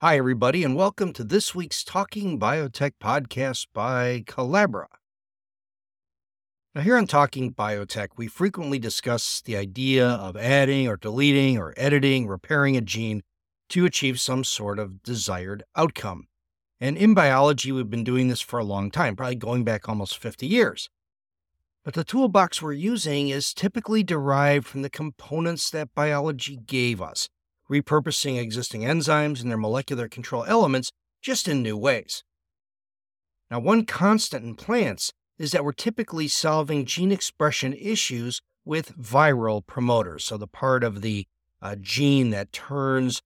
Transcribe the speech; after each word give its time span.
Hi, 0.00 0.16
everybody, 0.16 0.62
and 0.62 0.76
welcome 0.76 1.12
to 1.14 1.24
this 1.24 1.56
week's 1.56 1.82
Talking 1.82 2.38
Biotech 2.38 2.92
podcast 3.02 3.66
by 3.74 4.22
Colabra. 4.28 4.86
Now, 6.72 6.82
here 6.82 6.96
on 6.96 7.08
Talking 7.08 7.52
Biotech, 7.52 8.10
we 8.16 8.28
frequently 8.28 8.78
discuss 8.78 9.40
the 9.40 9.56
idea 9.56 10.06
of 10.06 10.36
adding 10.36 10.86
or 10.86 10.96
deleting 10.96 11.58
or 11.58 11.74
editing, 11.76 12.28
repairing 12.28 12.76
a 12.76 12.80
gene 12.80 13.24
to 13.70 13.86
achieve 13.86 14.20
some 14.20 14.44
sort 14.44 14.78
of 14.78 15.02
desired 15.02 15.64
outcome. 15.74 16.28
And 16.78 16.96
in 16.96 17.12
biology, 17.12 17.72
we've 17.72 17.90
been 17.90 18.04
doing 18.04 18.28
this 18.28 18.40
for 18.40 18.60
a 18.60 18.64
long 18.64 18.92
time, 18.92 19.16
probably 19.16 19.34
going 19.34 19.64
back 19.64 19.88
almost 19.88 20.16
50 20.16 20.46
years. 20.46 20.88
But 21.84 21.94
the 21.94 22.04
toolbox 22.04 22.62
we're 22.62 22.72
using 22.74 23.30
is 23.30 23.52
typically 23.52 24.04
derived 24.04 24.68
from 24.68 24.82
the 24.82 24.90
components 24.90 25.70
that 25.70 25.92
biology 25.92 26.56
gave 26.56 27.02
us 27.02 27.28
repurposing 27.70 28.38
existing 28.38 28.82
enzymes 28.82 29.40
and 29.40 29.50
their 29.50 29.58
molecular 29.58 30.08
control 30.08 30.44
elements 30.46 30.90
just 31.20 31.48
in 31.48 31.62
new 31.62 31.76
ways. 31.76 32.24
Now, 33.50 33.60
one 33.60 33.84
constant 33.84 34.44
in 34.44 34.54
plants 34.54 35.12
is 35.38 35.52
that 35.52 35.64
we're 35.64 35.72
typically 35.72 36.28
solving 36.28 36.84
gene 36.84 37.12
expression 37.12 37.72
issues 37.72 38.40
with 38.64 38.96
viral 38.96 39.64
promoters. 39.64 40.24
So, 40.24 40.36
the 40.36 40.46
part 40.46 40.84
of 40.84 41.00
the 41.00 41.26
uh, 41.62 41.76
gene 41.80 42.30
that 42.30 42.52
turns 42.52 43.22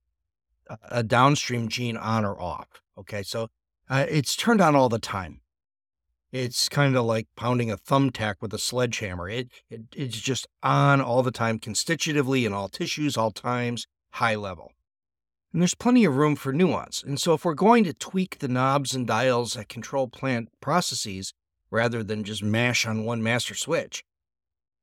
a 0.90 1.02
downstream 1.02 1.68
gene 1.68 1.96
on 1.96 2.24
or 2.24 2.40
off. 2.40 2.68
Okay, 2.96 3.22
so 3.22 3.48
uh, 3.88 4.06
it's 4.08 4.36
turned 4.36 4.60
on 4.60 4.76
all 4.76 4.88
the 4.88 4.98
time. 4.98 5.40
It's 6.30 6.68
kind 6.68 6.96
of 6.96 7.04
like 7.04 7.28
pounding 7.36 7.70
a 7.70 7.76
thumbtack 7.76 8.36
with 8.40 8.54
a 8.54 8.58
sledgehammer. 8.58 9.28
It, 9.28 9.48
it, 9.68 9.82
it's 9.94 10.18
just 10.18 10.46
on 10.62 11.00
all 11.00 11.22
the 11.22 11.30
time, 11.30 11.58
constitutively 11.58 12.46
in 12.46 12.54
all 12.54 12.68
tissues, 12.68 13.16
all 13.16 13.32
times, 13.32 13.86
high 14.12 14.34
level. 14.34 14.72
And 15.52 15.60
there's 15.60 15.74
plenty 15.74 16.04
of 16.04 16.16
room 16.16 16.34
for 16.34 16.52
nuance. 16.52 17.02
And 17.02 17.20
so, 17.20 17.34
if 17.34 17.44
we're 17.44 17.54
going 17.54 17.84
to 17.84 17.92
tweak 17.92 18.38
the 18.38 18.48
knobs 18.48 18.94
and 18.94 19.06
dials 19.06 19.52
that 19.52 19.68
control 19.68 20.08
plant 20.08 20.48
processes 20.60 21.34
rather 21.70 22.02
than 22.02 22.24
just 22.24 22.42
mash 22.42 22.86
on 22.86 23.04
one 23.04 23.22
master 23.22 23.54
switch, 23.54 24.02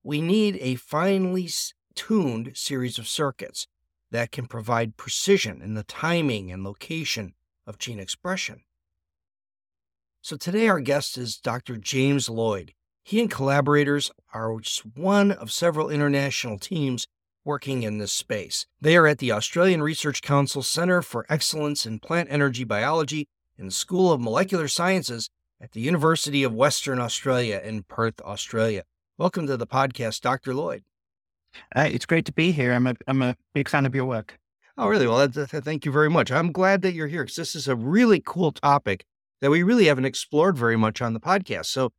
we 0.03 0.21
need 0.21 0.57
a 0.61 0.75
finely 0.75 1.49
tuned 1.95 2.51
series 2.55 2.99
of 2.99 3.07
circuits 3.07 3.67
that 4.11 4.31
can 4.31 4.45
provide 4.45 4.97
precision 4.97 5.61
in 5.61 5.73
the 5.73 5.83
timing 5.83 6.51
and 6.51 6.63
location 6.63 7.33
of 7.65 7.77
gene 7.77 7.99
expression. 7.99 8.61
So, 10.21 10.37
today 10.37 10.67
our 10.67 10.79
guest 10.79 11.17
is 11.17 11.37
Dr. 11.37 11.77
James 11.77 12.29
Lloyd. 12.29 12.73
He 13.03 13.19
and 13.19 13.31
collaborators 13.31 14.11
are 14.35 14.59
just 14.59 14.85
one 14.85 15.31
of 15.31 15.51
several 15.51 15.89
international 15.89 16.59
teams 16.59 17.07
working 17.45 17.83
in 17.83 17.97
this 17.97 18.11
space. 18.11 18.65
They 18.81 18.97
are 18.97 19.07
at 19.07 19.19
the 19.19 19.31
Australian 19.31 19.81
Research 19.81 20.21
Council 20.21 20.61
Centre 20.61 21.01
for 21.01 21.25
Excellence 21.29 21.85
in 21.85 21.99
Plant 21.99 22.29
Energy 22.31 22.63
Biology 22.63 23.27
in 23.57 23.65
the 23.65 23.71
School 23.71 24.11
of 24.11 24.21
Molecular 24.21 24.67
Sciences 24.67 25.29
at 25.61 25.71
the 25.71 25.81
University 25.81 26.43
of 26.43 26.53
Western 26.53 26.99
Australia 26.99 27.61
in 27.63 27.83
Perth, 27.83 28.21
Australia. 28.21 28.83
Welcome 29.17 29.47
to 29.47 29.57
the 29.57 29.67
podcast, 29.67 30.21
Dr. 30.21 30.53
Lloyd. 30.53 30.83
Uh, 31.75 31.89
it's 31.91 32.05
great 32.05 32.25
to 32.25 32.31
be 32.31 32.51
here. 32.51 32.73
I'm 32.73 32.87
a, 32.87 32.95
I'm 33.07 33.21
a 33.21 33.35
big 33.53 33.67
fan 33.67 33.85
of 33.85 33.95
your 33.95 34.05
work. 34.05 34.37
Oh, 34.77 34.87
really? 34.87 35.07
Well, 35.07 35.17
that's, 35.17 35.51
that's, 35.51 35.65
thank 35.65 35.85
you 35.85 35.91
very 35.91 36.09
much. 36.09 36.31
I'm 36.31 36.51
glad 36.51 36.81
that 36.83 36.93
you're 36.93 37.07
here 37.07 37.23
because 37.23 37.35
this 37.35 37.55
is 37.55 37.67
a 37.67 37.75
really 37.75 38.21
cool 38.25 38.51
topic 38.51 39.05
that 39.41 39.51
we 39.51 39.63
really 39.63 39.85
haven't 39.85 40.05
explored 40.05 40.57
very 40.57 40.77
much 40.77 41.01
on 41.01 41.13
the 41.13 41.19
podcast. 41.19 41.65
So, 41.65 41.91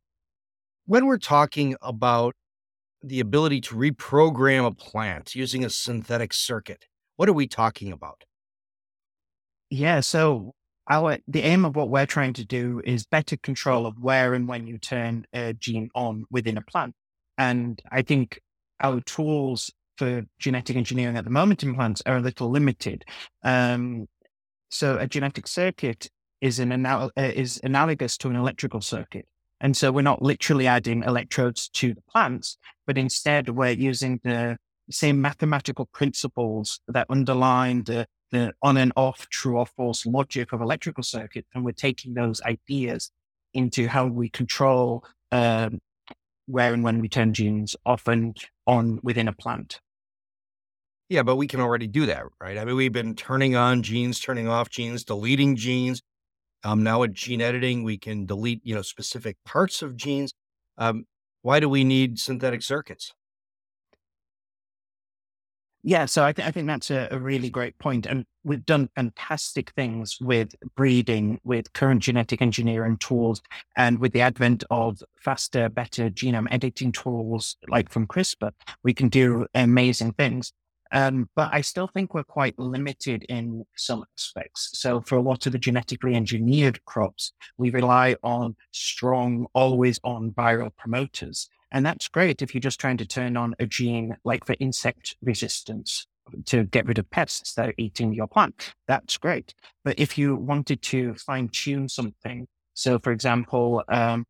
when 0.85 1.05
we're 1.05 1.17
talking 1.17 1.75
about 1.81 2.35
the 3.03 3.19
ability 3.19 3.61
to 3.61 3.75
reprogram 3.75 4.65
a 4.65 4.71
plant 4.71 5.35
using 5.35 5.65
a 5.65 5.69
synthetic 5.69 6.33
circuit. 6.33 6.85
What 7.15 7.29
are 7.29 7.33
we 7.33 7.47
talking 7.47 7.91
about? 7.91 8.23
Yeah, 9.69 10.01
so 10.01 10.53
our 10.89 11.17
the 11.27 11.41
aim 11.41 11.65
of 11.65 11.75
what 11.75 11.89
we're 11.89 12.05
trying 12.05 12.33
to 12.33 12.45
do 12.45 12.81
is 12.83 13.05
better 13.05 13.37
control 13.37 13.85
of 13.85 13.99
where 13.99 14.33
and 14.33 14.47
when 14.47 14.67
you 14.67 14.77
turn 14.77 15.25
a 15.33 15.53
gene 15.53 15.89
on 15.95 16.25
within 16.29 16.57
a 16.57 16.61
plant. 16.61 16.93
And 17.37 17.81
I 17.91 18.01
think 18.01 18.39
our 18.81 19.01
tools 19.01 19.71
for 19.97 20.23
genetic 20.39 20.75
engineering 20.75 21.17
at 21.17 21.23
the 21.23 21.29
moment 21.29 21.63
in 21.63 21.75
plants 21.75 22.01
are 22.05 22.17
a 22.17 22.21
little 22.21 22.49
limited. 22.49 23.05
Um, 23.43 24.07
so 24.69 24.97
a 24.97 25.07
genetic 25.07 25.47
circuit 25.47 26.09
is 26.41 26.59
an 26.59 26.71
anal- 26.71 27.11
uh, 27.17 27.21
is 27.21 27.59
analogous 27.63 28.17
to 28.17 28.29
an 28.29 28.35
electrical 28.35 28.81
circuit. 28.81 29.25
And 29.61 29.77
so 29.77 29.91
we're 29.91 30.01
not 30.01 30.23
literally 30.23 30.65
adding 30.65 31.03
electrodes 31.03 31.69
to 31.69 31.93
the 31.93 32.01
plants, 32.09 32.57
but 32.87 32.97
instead 32.97 33.49
we're 33.49 33.69
using 33.69 34.19
the 34.23 34.57
same 34.89 35.21
mathematical 35.21 35.85
principles 35.85 36.81
that 36.87 37.05
underline 37.09 37.83
the, 37.83 38.07
the 38.31 38.53
on 38.63 38.75
and 38.75 38.91
off 38.95 39.29
true 39.29 39.57
or 39.59 39.67
false 39.67 40.05
logic 40.05 40.51
of 40.51 40.61
electrical 40.61 41.03
circuit. 41.03 41.45
And 41.53 41.63
we're 41.63 41.73
taking 41.73 42.15
those 42.15 42.41
ideas 42.41 43.11
into 43.53 43.87
how 43.87 44.07
we 44.07 44.29
control 44.29 45.05
um, 45.31 45.79
where 46.47 46.73
and 46.73 46.83
when 46.83 46.99
we 46.99 47.07
turn 47.07 47.33
genes 47.33 47.75
off 47.85 48.07
and 48.07 48.35
on 48.65 48.99
within 49.03 49.27
a 49.27 49.33
plant. 49.33 49.79
Yeah, 51.07 51.23
but 51.23 51.35
we 51.35 51.45
can 51.45 51.59
already 51.59 51.87
do 51.87 52.05
that, 52.07 52.23
right? 52.39 52.57
I 52.57 52.65
mean, 52.65 52.75
we've 52.75 52.91
been 52.91 53.15
turning 53.15 53.55
on 53.55 53.83
genes, 53.83 54.19
turning 54.19 54.47
off 54.47 54.69
genes, 54.69 55.03
deleting 55.03 55.55
genes, 55.55 56.01
um, 56.63 56.83
now 56.83 56.99
with 56.99 57.13
gene 57.13 57.41
editing, 57.41 57.83
we 57.83 57.97
can 57.97 58.25
delete, 58.25 58.61
you 58.63 58.75
know, 58.75 58.81
specific 58.81 59.37
parts 59.45 59.81
of 59.81 59.95
genes. 59.95 60.33
Um, 60.77 61.05
why 61.41 61.59
do 61.59 61.67
we 61.67 61.83
need 61.83 62.19
synthetic 62.19 62.61
circuits? 62.61 63.13
Yeah, 65.83 66.05
so 66.05 66.23
I, 66.23 66.31
th- 66.31 66.47
I 66.47 66.51
think 66.51 66.67
that's 66.67 66.91
a, 66.91 67.07
a, 67.09 67.17
really 67.17 67.49
great 67.49 67.75
point. 67.79 68.05
And 68.05 68.23
we've 68.43 68.63
done 68.63 68.87
fantastic 68.95 69.71
things 69.71 70.19
with 70.21 70.53
breeding, 70.75 71.39
with 71.43 71.73
current 71.73 72.03
genetic 72.03 72.39
engineering 72.39 72.97
tools, 72.97 73.41
and 73.75 73.97
with 73.97 74.13
the 74.13 74.21
advent 74.21 74.63
of 74.69 75.01
faster, 75.19 75.69
better 75.69 76.11
genome 76.11 76.47
editing 76.51 76.91
tools 76.91 77.57
like 77.67 77.89
from 77.89 78.05
CRISPR, 78.05 78.51
we 78.83 78.93
can 78.93 79.09
do 79.09 79.47
amazing 79.55 80.13
things. 80.13 80.53
Um, 80.91 81.29
but 81.35 81.49
I 81.53 81.61
still 81.61 81.87
think 81.87 82.13
we're 82.13 82.23
quite 82.23 82.57
limited 82.59 83.23
in 83.29 83.65
some 83.75 84.03
aspects. 84.17 84.71
So 84.73 85.01
for 85.01 85.15
a 85.15 85.21
lot 85.21 85.45
of 85.45 85.51
the 85.51 85.59
genetically 85.59 86.15
engineered 86.15 86.83
crops, 86.85 87.33
we 87.57 87.69
rely 87.69 88.15
on 88.23 88.55
strong, 88.71 89.47
always 89.53 89.99
on 90.03 90.31
viral 90.31 90.75
promoters. 90.75 91.47
And 91.71 91.85
that's 91.85 92.07
great 92.07 92.41
if 92.41 92.53
you're 92.53 92.61
just 92.61 92.79
trying 92.79 92.97
to 92.97 93.05
turn 93.05 93.37
on 93.37 93.55
a 93.59 93.65
gene 93.65 94.17
like 94.25 94.45
for 94.45 94.55
insect 94.59 95.15
resistance 95.21 96.07
to 96.45 96.65
get 96.65 96.85
rid 96.85 96.99
of 96.99 97.09
pests 97.09 97.53
that 97.55 97.69
are 97.69 97.73
eating 97.77 98.13
your 98.13 98.27
plant. 98.27 98.73
That's 98.87 99.17
great. 99.17 99.53
But 99.83 99.99
if 99.99 100.17
you 100.17 100.35
wanted 100.35 100.81
to 100.83 101.15
fine 101.15 101.49
tune 101.49 101.87
something, 101.87 102.47
so 102.73 102.99
for 102.99 103.11
example, 103.11 103.83
um, 103.89 104.25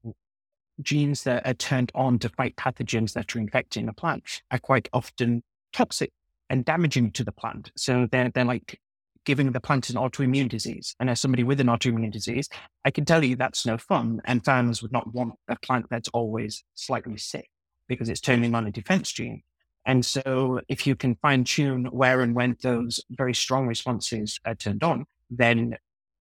genes 0.82 1.24
that 1.24 1.46
are 1.46 1.54
turned 1.54 1.92
on 1.96 2.20
to 2.20 2.30
fight 2.30 2.56
pathogens 2.56 3.14
that 3.14 3.36
are 3.36 3.40
infecting 3.40 3.88
a 3.88 3.94
plant 3.94 4.42
are 4.52 4.60
quite 4.60 4.90
often 4.94 5.44
toxic 5.74 6.12
and 6.52 6.66
damaging 6.66 7.12
to 7.14 7.24
the 7.24 7.32
plant. 7.32 7.72
So 7.78 8.08
they're, 8.12 8.30
they're 8.30 8.46
like 8.46 8.80
giving 9.24 9.52
the 9.54 9.62
plant 9.62 9.90
an 9.90 9.96
autoimmune 9.96 10.50
disease. 10.50 10.96
And 11.00 11.10
as 11.10 11.22
somebody 11.22 11.44
with 11.44 11.62
an 11.62 11.68
autoimmune 11.68 12.12
disease, 12.12 12.50
I 12.84 12.92
can 12.92 13.06
tell 13.06 13.24
you 13.24 13.38
that's 13.38 13.66
no 13.66 13.78
fun. 13.78 14.20
And 14.26 14.44
farmers 14.44 14.82
would 14.82 14.92
not 14.92 15.14
want 15.14 15.36
a 15.48 15.56
plant 15.56 15.86
that's 15.90 16.10
always 16.10 16.64
slightly 16.76 17.18
sick 17.18 17.50
because 17.88 18.10
it's 18.10 18.20
turning 18.20 18.54
on 18.54 18.68
a 18.68 18.72
defense 18.72 19.12
gene. 19.14 19.42
And 19.86 20.06
so 20.06 20.60
if 20.68 20.86
you 20.86 20.96
can 20.96 21.16
fine 21.16 21.46
tune 21.46 21.86
where 21.86 22.22
and 22.22 22.36
when 22.36 22.58
those 22.62 23.02
very 23.10 23.34
strong 23.34 23.66
responses 23.66 24.40
are 24.46 24.54
turned 24.54 24.84
on, 24.84 25.06
then 25.30 25.78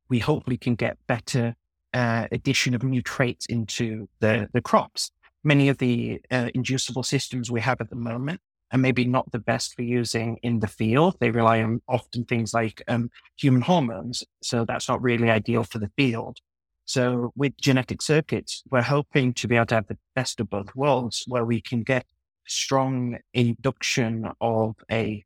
we 0.08 0.20
hopefully 0.20 0.56
can 0.56 0.76
get 0.76 0.96
better 1.08 1.56
uh, 1.92 2.28
addition 2.30 2.74
of 2.74 2.84
new 2.84 3.02
traits 3.02 3.46
into 3.46 4.08
the, 4.20 4.48
the 4.52 4.62
crops. 4.62 5.10
Many 5.42 5.68
of 5.68 5.78
the 5.78 6.20
uh, 6.30 6.50
inducible 6.54 7.02
systems 7.02 7.50
we 7.50 7.60
have 7.60 7.80
at 7.80 7.90
the 7.90 7.96
moment 7.96 8.40
and 8.70 8.82
maybe 8.82 9.04
not 9.04 9.30
the 9.32 9.38
best 9.38 9.74
for 9.74 9.82
using 9.82 10.38
in 10.42 10.60
the 10.60 10.66
field. 10.66 11.16
They 11.20 11.30
rely 11.30 11.62
on 11.62 11.82
often 11.88 12.24
things 12.24 12.54
like 12.54 12.82
um, 12.88 13.10
human 13.36 13.62
hormones. 13.62 14.24
So 14.42 14.64
that's 14.64 14.88
not 14.88 15.02
really 15.02 15.30
ideal 15.30 15.64
for 15.64 15.78
the 15.78 15.90
field. 15.96 16.38
So 16.84 17.32
with 17.36 17.56
genetic 17.60 18.02
circuits, 18.02 18.62
we're 18.70 18.82
hoping 18.82 19.32
to 19.34 19.48
be 19.48 19.56
able 19.56 19.66
to 19.66 19.76
have 19.76 19.86
the 19.86 19.98
best 20.14 20.40
of 20.40 20.50
both 20.50 20.74
worlds 20.74 21.24
where 21.28 21.44
we 21.44 21.60
can 21.60 21.82
get 21.82 22.06
strong 22.46 23.18
induction 23.32 24.28
of 24.40 24.74
a, 24.90 25.24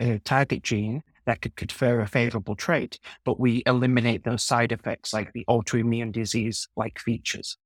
a 0.00 0.18
target 0.20 0.62
gene 0.62 1.02
that 1.26 1.40
could 1.40 1.56
confer 1.56 2.00
a 2.00 2.06
favorable 2.06 2.54
trait, 2.54 2.98
but 3.24 3.40
we 3.40 3.62
eliminate 3.66 4.24
those 4.24 4.42
side 4.42 4.72
effects 4.72 5.12
like 5.12 5.32
the 5.32 5.44
autoimmune 5.48 6.12
disease 6.12 6.68
like 6.76 6.98
features. 6.98 7.56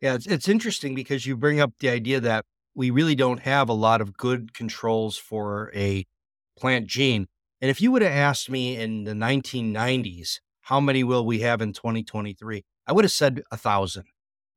Yeah, 0.00 0.14
it's, 0.14 0.26
it's 0.26 0.48
interesting 0.48 0.94
because 0.94 1.26
you 1.26 1.36
bring 1.36 1.60
up 1.60 1.72
the 1.80 1.88
idea 1.88 2.20
that 2.20 2.44
we 2.76 2.90
really 2.90 3.14
don't 3.14 3.40
have 3.40 3.68
a 3.68 3.72
lot 3.72 4.00
of 4.00 4.16
good 4.16 4.52
controls 4.54 5.16
for 5.16 5.72
a 5.74 6.06
plant 6.58 6.86
gene. 6.86 7.26
And 7.60 7.70
if 7.70 7.80
you 7.80 7.90
would 7.90 8.02
have 8.02 8.12
asked 8.12 8.50
me 8.50 8.76
in 8.76 9.04
the 9.04 9.14
1990s, 9.14 10.40
how 10.60 10.78
many 10.78 11.02
will 11.02 11.24
we 11.24 11.40
have 11.40 11.62
in 11.62 11.72
2023? 11.72 12.64
I 12.86 12.92
would 12.92 13.04
have 13.04 13.12
said 13.12 13.42
a 13.50 13.56
thousand 13.56 14.04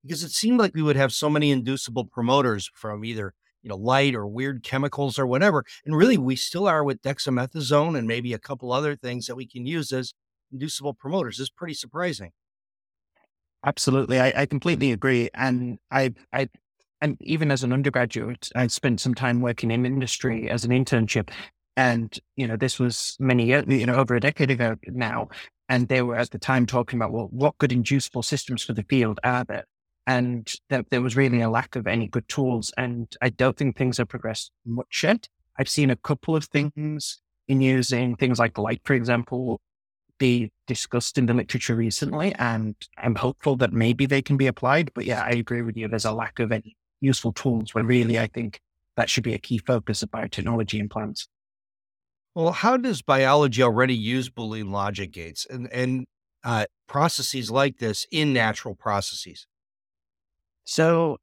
because 0.04 0.24
it 0.24 0.32
seemed 0.32 0.60
like 0.60 0.76
we 0.76 0.82
would 0.82 0.98
have 0.98 1.14
so 1.14 1.30
many 1.30 1.50
inducible 1.50 2.06
promoters 2.06 2.70
from 2.74 3.06
either 3.06 3.34
you 3.62 3.70
know 3.70 3.78
light 3.78 4.16
or 4.16 4.28
weird 4.28 4.64
chemicals 4.64 5.20
or 5.20 5.28
whatever 5.28 5.66
and 5.86 5.96
really 5.96 6.18
we 6.18 6.36
still 6.36 6.68
are 6.68 6.84
with 6.84 7.02
dexamethasone 7.02 7.98
and 7.98 8.08
maybe 8.08 8.32
a 8.34 8.40
couple 8.40 8.72
other 8.72 8.96
things 8.96 9.26
that 9.26 9.36
we 9.36 9.46
can 9.46 9.66
use 9.66 9.92
as 9.92 10.14
inducible 10.52 10.94
promoters 10.94 11.40
is 11.40 11.50
pretty 11.50 11.74
surprising 11.74 12.32
absolutely 13.66 14.20
I, 14.20 14.32
I 14.34 14.46
completely 14.46 14.94
agree 14.94 15.30
and 15.34 15.80
i 15.92 16.14
i 16.32 16.48
and 17.02 17.18
even 17.22 17.52
as 17.52 17.64
an 17.64 17.74
undergraduate 17.74 18.50
i 18.56 18.68
spent 18.68 19.00
some 19.00 19.14
time 19.14 19.42
working 19.42 19.72
in 19.72 19.86
industry 19.86 20.50
as 20.50 20.66
an 20.66 20.72
internship 20.72 21.30
and 21.78 22.20
you 22.36 22.48
know 22.48 22.58
this 22.58 22.80
was 22.80 23.16
many 23.20 23.46
years 23.46 23.66
you 23.68 23.86
know 23.86 23.96
over 23.96 24.16
a 24.16 24.20
decade 24.20 24.52
ago 24.52 24.76
now 24.88 25.28
and 25.68 25.88
they 25.88 26.02
were 26.02 26.16
at 26.16 26.32
the 26.32 26.40
time 26.40 26.66
talking 26.66 27.00
about 27.00 27.12
well 27.12 27.28
what 27.32 27.58
good 27.58 27.72
inducible 27.72 28.24
systems 28.24 28.64
for 28.64 28.74
the 28.74 28.84
field 28.84 29.20
are 29.24 29.44
there 29.46 29.66
and 30.10 30.56
that 30.70 30.90
there 30.90 31.04
was 31.04 31.16
really 31.16 31.40
a 31.40 31.52
lack 31.52 31.76
of 31.76 31.86
any 31.86 32.08
good 32.08 32.28
tools. 32.28 32.74
And 32.78 33.16
I 33.22 33.30
don't 33.30 33.56
think 33.56 33.78
things 33.78 34.00
have 34.00 34.08
progressed 34.08 34.52
much 34.66 35.04
yet. 35.04 35.30
I've 35.60 35.70
seen 35.70 35.92
a 35.92 35.96
couple 35.96 36.36
of 36.36 36.46
things 36.46 37.22
in 37.48 37.62
using 37.62 38.16
things 38.16 38.40
like 38.40 38.58
light, 38.58 38.82
for 38.86 38.96
example, 38.96 39.62
be 40.18 40.52
discussed 40.66 41.20
in 41.20 41.28
the 41.28 41.36
literature 41.36 41.76
recently, 41.76 42.34
and 42.36 42.76
I'm 42.98 43.14
hopeful 43.14 43.56
that 43.58 43.72
maybe 43.72 44.08
they 44.08 44.24
can 44.24 44.36
be 44.36 44.48
applied. 44.48 44.92
But 44.96 45.06
yeah, 45.06 45.22
I 45.24 45.30
agree 45.30 45.62
with 45.62 45.78
you. 45.78 45.88
There's 45.88 46.06
a 46.06 46.12
lack 46.12 46.40
of 46.40 46.52
any 46.52 46.76
useful 47.02 47.34
tools 47.34 47.74
when 47.74 47.86
really 47.86 48.20
I 48.20 48.28
think 48.28 48.60
that 48.96 49.10
should 49.10 49.24
be 49.24 49.34
a 49.34 49.40
key 49.40 49.58
focus 49.58 50.04
of 50.04 50.12
biotechnology 50.12 50.80
in 50.80 50.90
plants. 50.90 51.28
Well, 52.36 52.52
how 52.52 52.78
does 52.78 53.02
biology 53.02 53.64
already 53.64 53.96
use 53.96 54.30
Boolean 54.30 54.72
logic 54.72 55.12
gates 55.12 55.46
and, 55.50 55.72
and 55.74 56.06
uh, 56.44 56.66
processes 56.88 57.50
like 57.50 57.78
this 57.78 58.06
in 58.12 58.34
natural 58.34 58.76
processes? 58.76 59.48
So, 60.64 61.18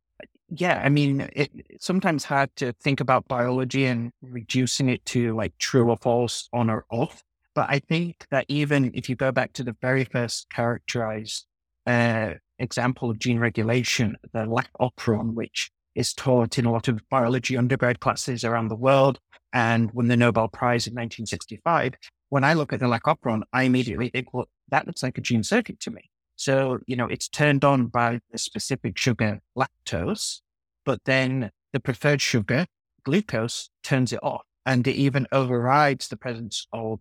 yeah, 0.48 0.80
I 0.84 0.88
mean, 0.88 1.28
it, 1.32 1.50
it's 1.54 1.86
sometimes 1.86 2.24
hard 2.24 2.50
to 2.56 2.72
think 2.72 3.00
about 3.00 3.28
biology 3.28 3.84
and 3.84 4.10
reducing 4.20 4.88
it 4.88 5.04
to 5.06 5.34
like 5.36 5.56
true 5.58 5.88
or 5.88 5.96
false, 5.96 6.48
on 6.52 6.70
or 6.70 6.84
off. 6.90 7.22
But 7.54 7.70
I 7.70 7.78
think 7.78 8.26
that 8.30 8.44
even 8.48 8.90
if 8.94 9.08
you 9.08 9.16
go 9.16 9.32
back 9.32 9.52
to 9.54 9.64
the 9.64 9.76
very 9.80 10.04
first 10.04 10.50
characterized 10.50 11.46
uh, 11.86 12.34
example 12.58 13.10
of 13.10 13.18
gene 13.18 13.38
regulation, 13.38 14.16
the 14.32 14.46
lac 14.46 14.70
operon, 14.80 15.34
which 15.34 15.70
is 15.94 16.12
taught 16.12 16.58
in 16.58 16.66
a 16.66 16.72
lot 16.72 16.88
of 16.88 17.00
biology 17.08 17.56
undergrad 17.56 18.00
classes 18.00 18.44
around 18.44 18.68
the 18.68 18.76
world 18.76 19.18
and 19.52 19.90
won 19.92 20.08
the 20.08 20.16
Nobel 20.16 20.48
Prize 20.48 20.86
in 20.86 20.92
1965. 20.92 21.94
When 22.28 22.44
I 22.44 22.52
look 22.54 22.72
at 22.72 22.80
the 22.80 22.88
lac 22.88 23.04
operon, 23.04 23.42
I 23.52 23.62
immediately 23.62 24.10
think, 24.10 24.34
well, 24.34 24.48
that 24.68 24.86
looks 24.86 25.02
like 25.02 25.16
a 25.16 25.22
gene 25.22 25.42
circuit 25.42 25.80
to 25.80 25.90
me. 25.90 26.10
So, 26.36 26.78
you 26.86 26.96
know, 26.96 27.06
it's 27.06 27.28
turned 27.28 27.64
on 27.64 27.86
by 27.86 28.20
the 28.30 28.38
specific 28.38 28.98
sugar 28.98 29.40
lactose, 29.56 30.40
but 30.84 31.00
then 31.06 31.50
the 31.72 31.80
preferred 31.80 32.20
sugar, 32.20 32.66
glucose, 33.04 33.70
turns 33.82 34.12
it 34.12 34.20
off. 34.22 34.42
And 34.66 34.86
it 34.86 34.96
even 34.96 35.26
overrides 35.32 36.08
the 36.08 36.16
presence 36.16 36.66
of 36.72 37.00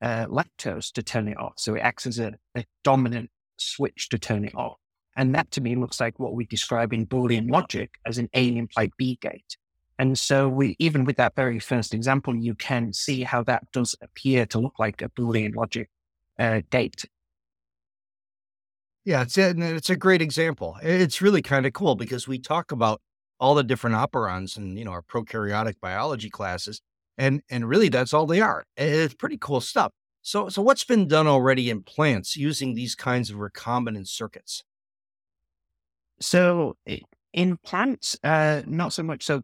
uh, 0.00 0.26
lactose 0.26 0.92
to 0.92 1.02
turn 1.02 1.28
it 1.28 1.38
off. 1.38 1.54
So 1.58 1.74
it 1.74 1.80
acts 1.80 2.06
as 2.06 2.18
a, 2.18 2.34
a 2.56 2.64
dominant 2.84 3.30
switch 3.58 4.08
to 4.10 4.18
turn 4.18 4.44
it 4.44 4.54
off. 4.54 4.78
And 5.20 5.34
that 5.34 5.50
to 5.50 5.60
me 5.60 5.76
looks 5.76 6.00
like 6.00 6.18
what 6.18 6.32
we 6.32 6.46
describe 6.46 6.94
in 6.94 7.06
Boolean 7.06 7.50
logic 7.50 7.90
as 8.06 8.16
an 8.16 8.30
A 8.32 8.56
implied 8.56 8.92
B 8.96 9.18
gate. 9.20 9.58
And 9.98 10.18
so 10.18 10.48
we, 10.48 10.76
even 10.78 11.04
with 11.04 11.18
that 11.18 11.36
very 11.36 11.58
first 11.58 11.92
example, 11.92 12.34
you 12.34 12.54
can 12.54 12.94
see 12.94 13.22
how 13.22 13.42
that 13.42 13.70
does 13.70 13.94
appear 14.00 14.46
to 14.46 14.58
look 14.58 14.78
like 14.78 15.02
a 15.02 15.10
Boolean 15.10 15.54
logic 15.54 15.90
uh, 16.38 16.62
gate. 16.70 17.04
Yeah, 19.04 19.20
it's 19.20 19.36
a, 19.36 19.50
it's 19.50 19.90
a 19.90 19.96
great 19.96 20.22
example. 20.22 20.78
It's 20.82 21.20
really 21.20 21.42
kind 21.42 21.66
of 21.66 21.74
cool 21.74 21.96
because 21.96 22.26
we 22.26 22.38
talk 22.38 22.72
about 22.72 23.02
all 23.38 23.54
the 23.54 23.62
different 23.62 23.96
operons 23.96 24.56
in 24.56 24.74
you 24.78 24.86
know 24.86 24.92
our 24.92 25.02
prokaryotic 25.02 25.74
biology 25.82 26.30
classes, 26.30 26.80
and 27.18 27.42
and 27.50 27.68
really 27.68 27.90
that's 27.90 28.14
all 28.14 28.24
they 28.24 28.40
are. 28.40 28.64
It's 28.78 29.12
pretty 29.12 29.36
cool 29.36 29.60
stuff. 29.60 29.92
So 30.22 30.48
so 30.48 30.62
what's 30.62 30.84
been 30.84 31.08
done 31.08 31.26
already 31.26 31.68
in 31.68 31.82
plants 31.82 32.36
using 32.38 32.72
these 32.72 32.94
kinds 32.94 33.28
of 33.28 33.36
recombinant 33.36 34.08
circuits? 34.08 34.64
So 36.20 36.76
in 37.32 37.56
plants, 37.58 38.18
uh, 38.24 38.62
not 38.66 38.92
so 38.92 39.02
much. 39.02 39.24
So 39.24 39.42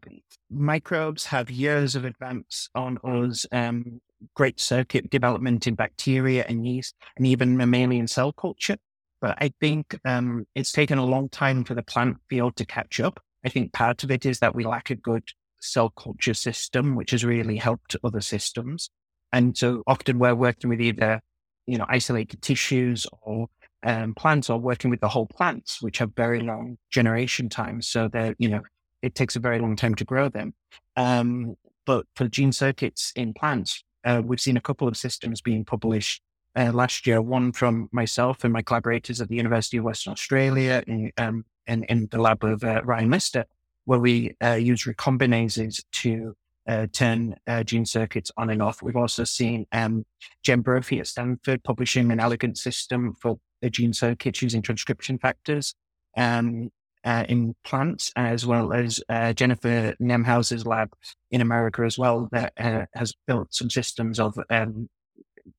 microbes 0.49 1.25
have 1.25 1.49
years 1.49 1.95
of 1.95 2.05
advance 2.05 2.69
on 2.75 2.97
us. 3.03 3.45
Um, 3.51 4.01
great 4.35 4.59
circuit 4.59 5.09
development 5.09 5.67
in 5.67 5.75
bacteria 5.75 6.45
and 6.47 6.65
yeast, 6.65 6.95
and 7.17 7.27
even 7.27 7.57
mammalian 7.57 8.07
cell 8.07 8.33
culture. 8.33 8.77
But 9.21 9.37
I 9.39 9.51
think 9.59 9.99
um, 10.05 10.45
it's 10.55 10.71
taken 10.71 10.97
a 10.97 11.05
long 11.05 11.29
time 11.29 11.63
for 11.63 11.73
the 11.73 11.83
plant 11.83 12.17
field 12.29 12.55
to 12.57 12.65
catch 12.65 12.99
up. 12.99 13.19
I 13.45 13.49
think 13.49 13.73
part 13.73 14.03
of 14.03 14.11
it 14.11 14.25
is 14.25 14.39
that 14.39 14.55
we 14.55 14.63
lack 14.63 14.89
a 14.89 14.95
good 14.95 15.23
cell 15.59 15.89
culture 15.89 16.33
system, 16.33 16.95
which 16.95 17.11
has 17.11 17.25
really 17.25 17.57
helped 17.57 17.95
other 18.03 18.21
systems. 18.21 18.89
And 19.31 19.57
so 19.57 19.83
often 19.87 20.19
we're 20.19 20.35
working 20.35 20.69
with 20.69 20.81
either, 20.81 21.21
you 21.65 21.77
know, 21.77 21.85
isolated 21.89 22.41
tissues 22.41 23.07
or 23.21 23.47
um, 23.83 24.13
plants 24.13 24.49
or 24.49 24.59
working 24.59 24.89
with 24.89 25.01
the 25.01 25.07
whole 25.07 25.27
plants, 25.27 25.81
which 25.81 25.99
have 25.99 26.13
very 26.15 26.41
long 26.41 26.77
generation 26.89 27.49
times. 27.49 27.87
So 27.87 28.07
they're, 28.07 28.35
you 28.37 28.49
know, 28.49 28.61
it 29.01 29.15
takes 29.15 29.35
a 29.35 29.39
very 29.39 29.59
long 29.59 29.75
time 29.75 29.95
to 29.95 30.05
grow 30.05 30.29
them. 30.29 30.53
Um, 30.95 31.55
but 31.85 32.05
for 32.15 32.27
gene 32.27 32.51
circuits 32.51 33.13
in 33.15 33.33
plants, 33.33 33.83
uh, 34.03 34.21
we've 34.23 34.41
seen 34.41 34.57
a 34.57 34.61
couple 34.61 34.87
of 34.87 34.97
systems 34.97 35.41
being 35.41 35.63
published 35.63 36.21
uh, 36.55 36.71
last 36.73 37.05
year, 37.05 37.21
one 37.21 37.51
from 37.51 37.87
myself 37.91 38.43
and 38.43 38.51
my 38.51 38.61
collaborators 38.61 39.21
at 39.21 39.29
the 39.29 39.35
University 39.35 39.77
of 39.77 39.83
Western 39.83 40.11
Australia 40.13 40.83
in, 40.87 41.11
um, 41.17 41.45
in, 41.67 41.83
in 41.85 42.07
the 42.11 42.19
lab 42.19 42.43
of 42.43 42.63
uh, 42.63 42.81
Ryan 42.83 43.11
Lister, 43.11 43.45
where 43.85 43.99
we 43.99 44.35
uh, 44.43 44.53
use 44.53 44.85
recombinases 44.85 45.83
to 45.91 46.35
uh, 46.67 46.87
turn 46.91 47.35
uh, 47.47 47.63
gene 47.63 47.85
circuits 47.85 48.31
on 48.37 48.49
and 48.49 48.61
off. 48.61 48.81
We've 48.81 48.95
also 48.95 49.23
seen 49.23 49.65
um, 49.71 50.05
Jen 50.43 50.61
Brophy 50.61 50.99
at 50.99 51.07
Stanford 51.07 51.63
publishing 51.63 52.11
an 52.11 52.19
elegant 52.19 52.57
system 52.57 53.13
for 53.13 53.39
gene 53.63 53.93
circuits 53.93 54.41
using 54.41 54.61
transcription 54.61 55.17
factors 55.17 55.73
um, 56.15 56.69
uh, 57.03 57.25
in 57.29 57.55
plants, 57.63 58.11
as 58.15 58.45
well 58.45 58.73
as 58.73 59.01
Jennifer 59.35 59.95
Nemhauser's 60.01 60.65
lab 60.65 60.89
in 61.31 61.41
America 61.41 61.83
as 61.83 61.97
well 61.97 62.27
that 62.31 62.53
has 62.93 63.13
built 63.25 63.53
some 63.53 63.69
systems 63.69 64.19
of 64.19 64.37
um, 64.49 64.89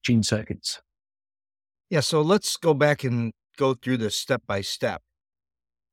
gene 0.03 0.23
circuits. 0.23 0.81
Yeah, 1.91 2.01
so 2.01 2.21
let's 2.21 2.57
go 2.57 2.75
back 2.75 3.03
and 3.05 3.33
go 3.57 3.75
through 3.75 3.97
this 3.99 4.17
step 4.17 4.43
by 4.47 4.61
step. 4.61 5.03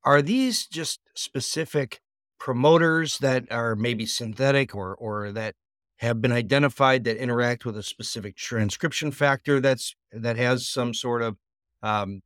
Are 0.04 0.22
these 0.22 0.66
just 0.66 1.00
specific 1.14 2.00
promoters 2.38 3.18
that 3.18 3.50
are 3.50 3.74
maybe 3.74 4.06
synthetic 4.06 4.74
or 4.74 4.94
or 4.94 5.32
that 5.32 5.54
have 5.98 6.20
been 6.20 6.32
identified 6.32 7.04
that 7.04 7.16
interact 7.16 7.64
with 7.64 7.76
a 7.76 7.82
specific 7.82 8.36
transcription 8.36 9.10
factor 9.10 9.60
that's 9.60 9.96
that 10.12 10.36
has 10.36 10.68
some 10.68 10.92
sort 10.92 11.22
of 11.22 11.36
um, 11.86 12.20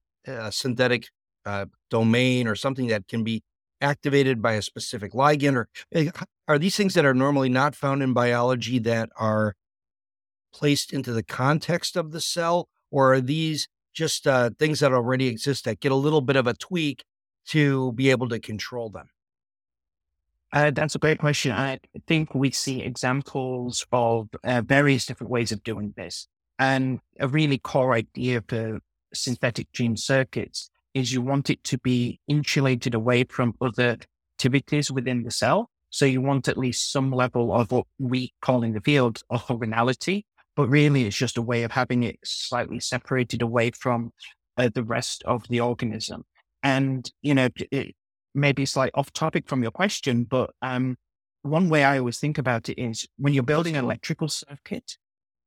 synthetic 0.50 1.08
uh, 1.46 1.66
domain 1.90 2.46
or 2.46 2.54
something 2.54 2.88
that 2.88 3.08
can 3.08 3.24
be 3.24 3.42
activated 3.80 4.42
by 4.42 4.52
a 4.52 4.62
specific 4.62 5.12
ligand 5.12 5.56
or 5.56 5.68
eh, 5.92 6.10
are 6.46 6.58
these 6.58 6.76
things 6.76 6.94
that 6.94 7.04
are 7.04 7.14
normally 7.14 7.48
not 7.48 7.74
found 7.74 8.02
in 8.02 8.12
biology 8.12 8.78
that 8.78 9.08
are 9.16 9.54
placed 10.52 10.92
into 10.92 11.12
the 11.12 11.22
context 11.22 11.96
of 11.96 12.12
the 12.12 12.20
cell 12.20 12.68
or 12.90 13.14
are 13.14 13.20
these 13.20 13.68
just 13.94 14.26
uh, 14.26 14.50
things 14.58 14.80
that 14.80 14.92
already 14.92 15.26
exist 15.26 15.64
that 15.64 15.80
get 15.80 15.92
a 15.92 15.96
little 15.96 16.20
bit 16.20 16.36
of 16.36 16.46
a 16.46 16.54
tweak 16.54 17.04
to 17.46 17.92
be 17.92 18.10
able 18.10 18.28
to 18.28 18.38
control 18.38 18.90
them? 18.90 19.08
Uh, 20.52 20.70
that's 20.72 20.94
a 20.94 20.98
great 20.98 21.18
question. 21.18 21.52
I 21.52 21.78
think 22.06 22.34
we 22.34 22.50
see 22.50 22.82
examples 22.82 23.86
of 23.92 24.28
uh, 24.42 24.62
various 24.62 25.06
different 25.06 25.30
ways 25.30 25.52
of 25.52 25.62
doing 25.62 25.94
this. 25.96 26.26
And 26.58 27.00
a 27.18 27.28
really 27.28 27.58
core 27.58 27.94
idea 27.94 28.42
for 28.46 28.80
synthetic 29.14 29.72
gene 29.72 29.96
circuits 29.96 30.70
is 30.94 31.12
you 31.12 31.22
want 31.22 31.50
it 31.50 31.62
to 31.64 31.78
be 31.78 32.20
insulated 32.26 32.94
away 32.94 33.24
from 33.24 33.54
other 33.60 33.96
activities 34.32 34.90
within 34.90 35.22
the 35.22 35.30
cell. 35.30 35.70
So 35.90 36.04
you 36.04 36.20
want 36.20 36.48
at 36.48 36.58
least 36.58 36.92
some 36.92 37.12
level 37.12 37.52
of 37.52 37.72
what 37.72 37.86
we 37.98 38.32
call 38.40 38.62
in 38.62 38.72
the 38.72 38.80
field 38.80 39.22
orthogonality, 39.30 40.24
but 40.56 40.68
really 40.68 41.04
it's 41.04 41.16
just 41.16 41.36
a 41.36 41.42
way 41.42 41.62
of 41.62 41.72
having 41.72 42.02
it 42.02 42.18
slightly 42.24 42.80
separated 42.80 43.42
away 43.42 43.70
from 43.72 44.12
uh, 44.56 44.70
the 44.72 44.84
rest 44.84 45.22
of 45.24 45.46
the 45.48 45.60
organism. 45.60 46.24
And, 46.62 47.10
you 47.22 47.34
know, 47.34 47.48
it, 47.70 47.94
maybe 48.34 48.66
slightly 48.66 48.92
off 48.94 49.12
topic 49.12 49.48
from 49.48 49.62
your 49.62 49.72
question, 49.72 50.24
but 50.24 50.50
um, 50.62 50.96
one 51.42 51.68
way 51.68 51.84
I 51.84 51.98
always 51.98 52.18
think 52.18 52.38
about 52.38 52.68
it 52.68 52.80
is 52.80 53.08
when 53.16 53.32
you're 53.32 53.42
building 53.42 53.76
an 53.76 53.84
electrical 53.84 54.28
circuit, 54.28 54.96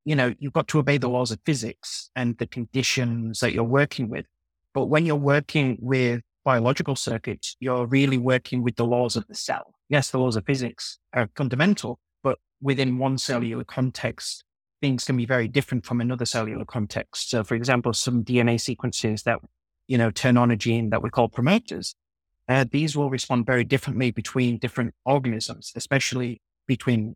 you 0.05 0.15
know, 0.15 0.33
you've 0.39 0.53
got 0.53 0.67
to 0.69 0.79
obey 0.79 0.97
the 0.97 1.09
laws 1.09 1.31
of 1.31 1.39
physics 1.45 2.09
and 2.15 2.37
the 2.37 2.47
conditions 2.47 3.39
that 3.39 3.53
you're 3.53 3.63
working 3.63 4.09
with. 4.09 4.25
But 4.73 4.85
when 4.85 5.05
you're 5.05 5.15
working 5.15 5.77
with 5.79 6.21
biological 6.43 6.95
circuits, 6.95 7.55
you're 7.59 7.85
really 7.85 8.17
working 8.17 8.63
with 8.63 8.75
the 8.75 8.85
laws 8.85 9.15
of 9.15 9.27
the 9.27 9.35
cell. 9.35 9.73
Yes, 9.89 10.11
the 10.11 10.19
laws 10.19 10.35
of 10.35 10.45
physics 10.45 10.99
are 11.13 11.29
fundamental, 11.35 11.99
but 12.21 12.39
within 12.61 12.97
one 12.97 13.17
cellular 13.17 13.63
context, 13.63 14.43
things 14.81 15.05
can 15.05 15.15
be 15.15 15.25
very 15.25 15.47
different 15.47 15.85
from 15.85 16.01
another 16.01 16.25
cellular 16.25 16.65
context. 16.65 17.29
So, 17.29 17.43
for 17.43 17.55
example, 17.55 17.93
some 17.93 18.23
DNA 18.23 18.59
sequences 18.59 19.23
that, 19.23 19.39
you 19.87 19.97
know, 19.97 20.11
turn 20.11 20.35
on 20.35 20.51
a 20.51 20.57
gene 20.57 20.89
that 20.89 21.01
we 21.01 21.09
call 21.09 21.29
promoters, 21.29 21.95
uh, 22.49 22.65
these 22.69 22.97
will 22.97 23.09
respond 23.09 23.45
very 23.45 23.63
differently 23.63 24.11
between 24.11 24.57
different 24.57 24.93
organisms, 25.05 25.71
especially 25.75 26.41
between 26.67 27.15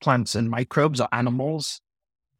plants 0.00 0.34
and 0.34 0.48
microbes 0.48 1.00
or 1.00 1.08
animals. 1.12 1.80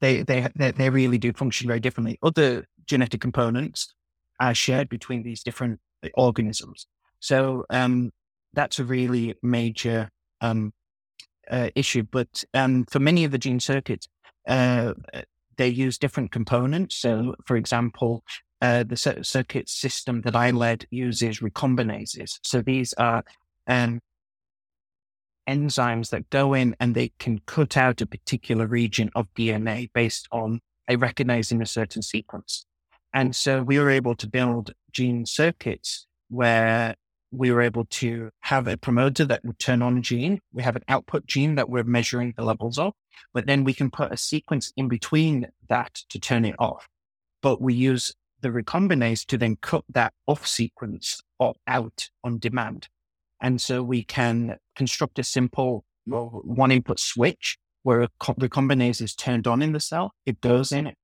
They, 0.00 0.22
they, 0.22 0.48
they 0.54 0.90
really 0.90 1.18
do 1.18 1.32
function 1.32 1.66
very 1.66 1.80
differently. 1.80 2.18
Other 2.22 2.66
genetic 2.86 3.20
components 3.20 3.94
are 4.40 4.54
shared 4.54 4.88
between 4.88 5.22
these 5.22 5.42
different 5.42 5.80
organisms. 6.14 6.86
So 7.20 7.64
um, 7.70 8.12
that's 8.52 8.78
a 8.78 8.84
really 8.84 9.34
major 9.42 10.10
um, 10.40 10.72
uh, 11.50 11.70
issue. 11.74 12.04
But 12.10 12.44
um, 12.52 12.84
for 12.84 12.98
many 12.98 13.24
of 13.24 13.30
the 13.30 13.38
gene 13.38 13.60
circuits, 13.60 14.08
uh, 14.46 14.94
they 15.56 15.68
use 15.68 15.98
different 15.98 16.32
components. 16.32 16.96
So, 16.96 17.34
for 17.46 17.56
example, 17.56 18.24
uh, 18.60 18.82
the 18.82 18.96
circuit 18.96 19.68
system 19.68 20.22
that 20.22 20.34
I 20.34 20.50
led 20.50 20.86
uses 20.90 21.40
recombinases. 21.40 22.38
So 22.42 22.62
these 22.62 22.92
are 22.94 23.24
um, 23.66 24.00
enzymes 25.48 26.10
that 26.10 26.30
go 26.30 26.54
in 26.54 26.74
and 26.80 26.94
they 26.94 27.12
can 27.18 27.40
cut 27.46 27.76
out 27.76 28.00
a 28.00 28.06
particular 28.06 28.66
region 28.66 29.10
of 29.14 29.32
DNA 29.34 29.90
based 29.92 30.28
on 30.32 30.60
a 30.88 30.96
recognizing 30.96 31.62
a 31.62 31.66
certain 31.66 32.02
sequence. 32.02 32.66
And 33.12 33.34
so 33.34 33.62
we 33.62 33.78
were 33.78 33.90
able 33.90 34.14
to 34.16 34.28
build 34.28 34.72
gene 34.92 35.26
circuits 35.26 36.06
where 36.28 36.94
we 37.30 37.50
were 37.50 37.62
able 37.62 37.84
to 37.86 38.30
have 38.40 38.66
a 38.66 38.76
promoter 38.76 39.24
that 39.24 39.44
would 39.44 39.58
turn 39.58 39.82
on 39.82 39.98
a 39.98 40.00
gene. 40.00 40.40
We 40.52 40.62
have 40.62 40.76
an 40.76 40.84
output 40.88 41.26
gene 41.26 41.56
that 41.56 41.68
we're 41.68 41.84
measuring 41.84 42.34
the 42.36 42.44
levels 42.44 42.78
of, 42.78 42.92
but 43.32 43.46
then 43.46 43.64
we 43.64 43.74
can 43.74 43.90
put 43.90 44.12
a 44.12 44.16
sequence 44.16 44.72
in 44.76 44.88
between 44.88 45.48
that 45.68 45.94
to 46.10 46.18
turn 46.18 46.44
it 46.44 46.54
off. 46.58 46.88
But 47.42 47.60
we 47.60 47.74
use 47.74 48.14
the 48.40 48.50
recombinase 48.50 49.24
to 49.26 49.38
then 49.38 49.56
cut 49.60 49.84
that 49.88 50.12
off 50.26 50.46
sequence 50.46 51.22
or 51.38 51.54
out 51.66 52.08
on 52.22 52.38
demand. 52.38 52.88
And 53.40 53.60
so 53.60 53.82
we 53.82 54.04
can 54.04 54.58
construct 54.74 55.18
a 55.18 55.24
simple 55.24 55.84
one 56.06 56.70
input 56.70 57.00
switch 57.00 57.58
where 57.82 58.02
a 58.02 58.08
recombinase 58.20 59.00
is 59.02 59.14
turned 59.14 59.46
on 59.46 59.62
in 59.62 59.72
the 59.72 59.80
cell. 59.80 60.12
It 60.26 60.40
goes 60.40 60.72
in, 60.72 60.86
it 60.86 60.96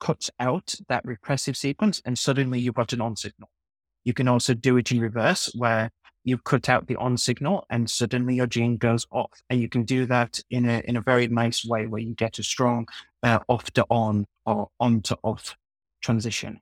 cuts 0.00 0.30
out 0.38 0.74
that 0.88 1.04
repressive 1.04 1.56
sequence, 1.56 2.00
and 2.04 2.18
suddenly 2.18 2.60
you've 2.60 2.74
got 2.74 2.92
an 2.92 3.00
on 3.00 3.16
signal. 3.16 3.50
You 4.04 4.12
can 4.12 4.28
also 4.28 4.54
do 4.54 4.76
it 4.76 4.90
in 4.90 5.00
reverse 5.00 5.50
where 5.54 5.90
you 6.24 6.38
cut 6.38 6.68
out 6.68 6.86
the 6.86 6.96
on 6.96 7.16
signal 7.16 7.66
and 7.70 7.90
suddenly 7.90 8.34
your 8.34 8.46
gene 8.46 8.76
goes 8.76 9.06
off. 9.10 9.30
And 9.50 9.60
you 9.60 9.68
can 9.68 9.84
do 9.84 10.06
that 10.06 10.40
in 10.50 10.68
a, 10.68 10.82
in 10.84 10.96
a 10.96 11.00
very 11.00 11.26
nice 11.28 11.64
way 11.64 11.86
where 11.86 12.00
you 12.00 12.14
get 12.14 12.38
a 12.38 12.42
strong 12.42 12.86
uh, 13.22 13.40
off 13.48 13.70
to 13.72 13.84
on 13.90 14.26
or 14.46 14.68
on 14.78 15.02
to 15.02 15.18
off 15.22 15.56
transition. 16.00 16.60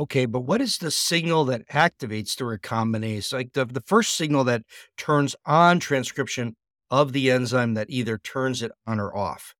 Okay, 0.00 0.24
but 0.24 0.40
what 0.40 0.62
is 0.62 0.78
the 0.78 0.90
signal 0.90 1.44
that 1.44 1.68
activates 1.68 2.34
the 2.34 2.44
recombinase? 2.44 3.34
Like 3.34 3.52
the, 3.52 3.66
the 3.66 3.82
first 3.82 4.16
signal 4.16 4.44
that 4.44 4.62
turns 4.96 5.36
on 5.44 5.78
transcription 5.78 6.56
of 6.90 7.12
the 7.12 7.30
enzyme 7.30 7.74
that 7.74 7.90
either 7.90 8.16
turns 8.16 8.62
it 8.62 8.72
on 8.86 8.98
or 8.98 9.14
off? 9.14 9.54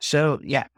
So, 0.00 0.40
yeah. 0.42 0.68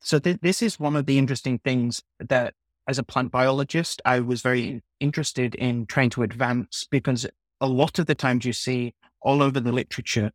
So, 0.00 0.18
th- 0.18 0.40
this 0.42 0.60
is 0.60 0.78
one 0.78 0.94
of 0.94 1.06
the 1.06 1.16
interesting 1.16 1.58
things 1.58 2.02
that 2.20 2.52
as 2.86 2.98
a 2.98 3.02
plant 3.02 3.32
biologist, 3.32 4.02
I 4.04 4.20
was 4.20 4.42
very 4.42 4.82
interested 5.00 5.54
in 5.54 5.86
trying 5.86 6.10
to 6.10 6.22
advance 6.22 6.86
because 6.90 7.26
a 7.62 7.66
lot 7.66 7.98
of 7.98 8.04
the 8.04 8.14
times 8.14 8.44
you 8.44 8.52
see 8.52 8.92
all 9.22 9.42
over 9.42 9.58
the 9.58 9.72
literature, 9.72 10.32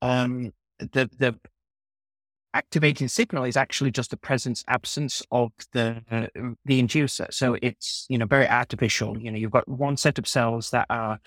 um, 0.00 0.52
the 0.78 1.10
the 1.18 1.38
activating 2.54 3.08
signal 3.08 3.44
is 3.44 3.56
actually 3.56 3.90
just 3.90 4.10
the 4.10 4.16
presence 4.16 4.64
absence 4.68 5.22
of 5.30 5.52
the 5.72 6.02
uh, 6.10 6.26
the 6.64 6.82
inducer. 6.82 7.32
So 7.32 7.56
it's 7.62 8.06
you 8.08 8.18
know 8.18 8.26
very 8.26 8.48
artificial. 8.48 9.18
You 9.18 9.30
know 9.30 9.38
you've 9.38 9.50
got 9.50 9.68
one 9.68 9.96
set 9.96 10.18
of 10.18 10.26
cells 10.26 10.70
that 10.70 10.86
are 10.90 11.20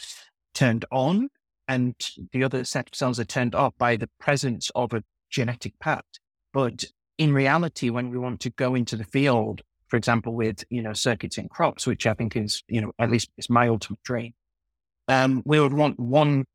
turned 0.53 0.85
on, 0.91 1.29
and 1.67 1.95
the 2.31 2.43
other 2.43 2.63
set 2.63 2.89
of 2.89 2.95
cells 2.95 3.19
are 3.19 3.25
turned 3.25 3.55
off 3.55 3.73
by 3.77 3.95
the 3.95 4.09
presence 4.19 4.71
of 4.75 4.93
a 4.93 5.03
genetic 5.29 5.77
part. 5.79 6.05
But 6.53 6.85
in 7.17 7.33
reality, 7.33 7.89
when 7.89 8.09
we 8.09 8.17
want 8.17 8.39
to 8.41 8.49
go 8.49 8.75
into 8.75 8.95
the 8.95 9.05
field 9.05 9.61
for 9.93 9.97
example, 9.97 10.33
with, 10.33 10.63
you 10.71 10.81
know, 10.81 10.93
circuits 10.93 11.37
in 11.37 11.47
crops, 11.47 11.85
which 11.85 12.07
I 12.07 12.15
think 12.15 12.35
is, 12.35 12.63
you 12.67 12.81
know, 12.81 12.91
at 12.97 13.11
least 13.11 13.29
it's 13.37 13.47
my 13.47 13.67
ultimate 13.67 14.01
dream. 14.01 14.33
Um, 15.07 15.43
we 15.45 15.59
would 15.59 15.75
want 15.75 15.99
one 15.99 16.45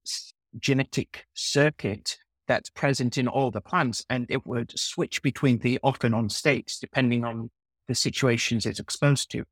genetic 0.59 1.25
circuit 1.35 2.19
that's 2.49 2.71
present 2.71 3.19
in 3.19 3.29
all 3.29 3.51
the 3.51 3.61
plants 3.61 4.05
and 4.11 4.27
it 4.29 4.47
would 4.47 4.77
switch 4.79 5.23
between 5.23 5.59
the 5.59 5.79
off 5.83 6.03
and 6.03 6.15
on 6.15 6.29
states 6.29 6.79
depending 6.79 7.25
on 7.25 7.51
the 7.87 7.95
situations 7.95 8.67
it's 8.67 8.81
exposed 8.81 9.31
to. 9.31 9.45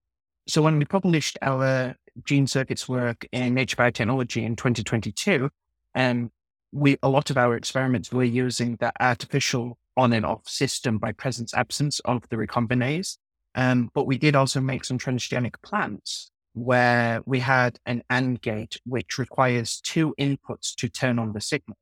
So 0.49 0.63
when 0.63 0.79
we 0.79 0.85
published 0.85 1.39
our 1.43 1.95
gene 2.25 2.47
circuits 2.47 2.89
work 2.89 3.27
in 3.33 3.55
Nature 3.55 3.77
Biotechnology 3.77 4.45
in 4.45 4.57
2022, 4.57 5.51
um, 5.95 6.31
we, 6.73 6.99
a 7.03 7.09
lot 7.09 7.31
of 7.31 7.37
our 7.37 7.57
experiments 7.57 8.13
were 8.13 8.25
using 8.25 8.77
the 8.77 8.93
artificial 9.01 9.79
on 9.97 10.13
and 10.13 10.27
off 10.27 10.47
system 10.49 10.99
by 10.99 11.13
presence 11.13 11.55
absence 11.55 12.01
of 12.01 12.29
the 12.29 12.37
recombinase. 12.37 13.17
Um, 13.55 13.91
but 13.95 14.07
we 14.07 14.19
did 14.19 14.37
also 14.37 14.61
make 14.61 14.85
some 14.85 14.99
transgenic 14.99 15.55
plants 15.63 16.31
where 16.53 17.23
we 17.27 17.41
had 17.41 17.79
an 17.87 18.03
AND 18.09 18.41
gate, 18.41 18.79
which 18.85 19.19
requires 19.19 19.81
two 19.81 20.15
inputs 20.19 20.75
to 20.77 20.89
turn 20.89 21.19
on 21.19 21.33
the 21.33 21.41
signal. 21.41 21.77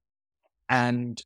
And 0.68 1.22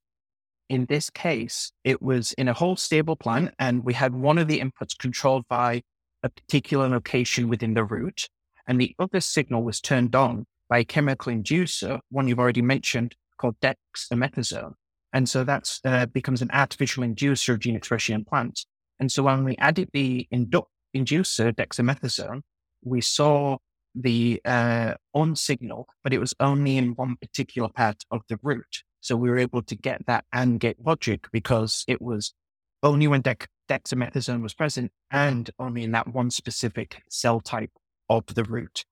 in 0.69 0.87
this 0.87 1.11
case, 1.11 1.73
it 1.85 2.03
was 2.03 2.33
in 2.33 2.49
a 2.49 2.55
whole 2.55 2.77
stable 2.77 3.17
plant, 3.17 3.55
and 3.59 3.85
we 3.85 3.95
had 3.95 4.15
one 4.15 4.39
of 4.39 4.49
the 4.49 4.61
inputs 4.61 4.97
controlled 4.99 5.47
by 5.49 5.83
a 6.23 6.29
particular 6.29 6.89
location 6.89 7.49
within 7.49 7.75
the 7.75 7.85
root, 7.85 8.29
and 8.67 8.81
the 8.81 8.95
other 8.99 9.21
signal 9.21 9.63
was 9.63 9.81
turned 9.81 10.15
on 10.15 10.47
by 10.69 10.79
a 10.79 10.85
chemical 10.85 11.33
inducer, 11.33 12.01
one 12.11 12.29
you've 12.29 12.39
already 12.39 12.63
mentioned, 12.63 13.17
called 13.39 13.57
dexamethasone. 13.61 14.75
And 15.13 15.29
so 15.29 15.43
that 15.45 15.79
uh, 15.85 16.07
becomes 16.07 16.43
an 16.43 16.51
artificial 16.53 17.03
inducer 17.03 17.55
of 17.55 17.61
gene 17.61 17.77
expression 17.77 18.15
in 18.15 18.25
plants. 18.25 18.67
And 19.01 19.11
so 19.11 19.23
when 19.23 19.45
we 19.45 19.57
added 19.57 19.89
the 19.93 20.29
indu- 20.33 20.67
inducer 20.95 21.55
dexamethasone, 21.55 22.43
we 22.85 23.01
saw 23.01 23.57
the 23.95 24.41
uh, 24.45 24.95
on 25.15 25.35
signal, 25.35 25.89
but 26.05 26.13
it 26.13 26.19
was 26.19 26.35
only 26.41 26.77
in 26.77 26.91
one 26.91 27.17
particular 27.17 27.69
part 27.69 28.05
of 28.11 28.21
the 28.29 28.39
root. 28.43 28.83
So 29.01 29.17
we 29.17 29.31
were 29.31 29.39
able 29.39 29.63
to 29.63 29.77
get 29.77 30.07
that 30.07 30.25
AND 30.33 30.61
gate 30.61 30.79
logic 30.85 31.27
because 31.33 31.85
it 31.87 32.03
was 32.03 32.35
only 32.83 33.07
when 33.07 33.21
dex- 33.21 33.47
dexamethasone 33.69 34.43
was 34.43 34.55
present 34.55 34.93
and 35.11 35.51
only 35.59 35.85
in 35.85 35.93
that 35.93 36.09
one 36.09 36.31
specific 36.31 37.03
cell 37.09 37.41
type 37.41 37.71
of 38.09 38.27
the 38.35 38.45
root. 38.45 38.85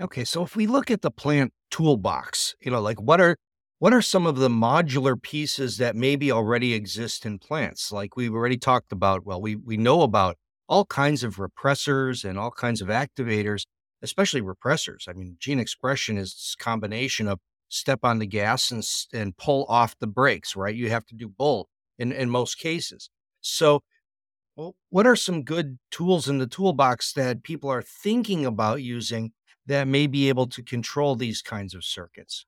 Okay, 0.00 0.24
so 0.24 0.42
if 0.42 0.56
we 0.56 0.66
look 0.66 0.90
at 0.90 1.02
the 1.02 1.10
plant 1.10 1.52
toolbox, 1.70 2.54
you 2.60 2.70
know, 2.70 2.80
like 2.80 3.00
what 3.00 3.20
are 3.20 3.36
what 3.80 3.94
are 3.94 4.02
some 4.02 4.26
of 4.26 4.36
the 4.36 4.50
modular 4.50 5.20
pieces 5.20 5.78
that 5.78 5.96
maybe 5.96 6.30
already 6.30 6.74
exist 6.74 7.24
in 7.24 7.38
plants? 7.38 7.90
Like 7.90 8.14
we've 8.14 8.34
already 8.34 8.58
talked 8.58 8.92
about, 8.92 9.24
well, 9.24 9.40
we, 9.40 9.56
we 9.56 9.78
know 9.78 10.02
about 10.02 10.36
all 10.68 10.84
kinds 10.84 11.24
of 11.24 11.36
repressors 11.36 12.22
and 12.22 12.38
all 12.38 12.50
kinds 12.50 12.82
of 12.82 12.88
activators, 12.88 13.64
especially 14.02 14.42
repressors. 14.42 15.08
I 15.08 15.14
mean, 15.14 15.36
gene 15.38 15.58
expression 15.58 16.18
is 16.18 16.34
this 16.34 16.54
combination 16.58 17.26
of 17.26 17.40
step 17.70 18.00
on 18.02 18.18
the 18.18 18.26
gas 18.26 18.70
and, 18.70 18.84
and 19.14 19.36
pull 19.36 19.64
off 19.68 19.98
the 19.98 20.06
brakes, 20.06 20.54
right? 20.54 20.74
You 20.74 20.90
have 20.90 21.06
to 21.06 21.14
do 21.14 21.28
both 21.28 21.66
in, 21.98 22.12
in 22.12 22.28
most 22.28 22.58
cases. 22.58 23.08
So, 23.40 23.82
well, 24.56 24.74
what 24.90 25.06
are 25.06 25.16
some 25.16 25.42
good 25.42 25.78
tools 25.90 26.28
in 26.28 26.38
the 26.38 26.46
toolbox 26.46 27.14
that 27.14 27.42
people 27.42 27.70
are 27.70 27.82
thinking 27.82 28.44
about 28.44 28.82
using 28.82 29.32
that 29.66 29.88
may 29.88 30.06
be 30.06 30.28
able 30.28 30.48
to 30.48 30.62
control 30.62 31.14
these 31.16 31.40
kinds 31.40 31.74
of 31.74 31.84
circuits? 31.84 32.44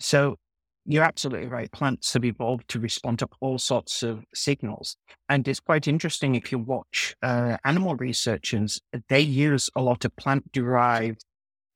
So 0.00 0.38
you're 0.86 1.04
absolutely 1.04 1.48
right. 1.48 1.70
Plants 1.70 2.14
have 2.14 2.24
evolved 2.24 2.68
to 2.68 2.80
respond 2.80 3.20
to 3.20 3.28
all 3.40 3.58
sorts 3.58 4.02
of 4.02 4.24
signals. 4.34 4.96
And 5.28 5.46
it's 5.46 5.60
quite 5.60 5.86
interesting 5.86 6.34
if 6.34 6.50
you 6.50 6.58
watch 6.58 7.14
uh, 7.22 7.58
animal 7.64 7.94
researchers, 7.94 8.80
they 9.08 9.20
use 9.20 9.70
a 9.76 9.82
lot 9.82 10.04
of 10.04 10.16
plant 10.16 10.50
derived 10.50 11.24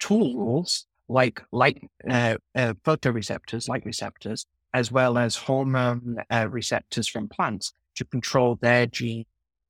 tools 0.00 0.87
like 1.08 1.42
light 1.52 1.82
uh, 2.08 2.36
uh, 2.54 2.75
photoreceptors, 2.84 3.68
light 3.68 3.84
receptors, 3.84 4.46
as 4.75 4.90
well 4.90 5.18
as 5.18 5.36
hormone 5.36 6.16
uh, 6.30 6.48
receptors 6.50 7.08
from 7.08 7.28
plants 7.28 7.72
to 7.94 8.04
control 8.04 8.58
their 8.60 8.86
gene, 8.86 9.25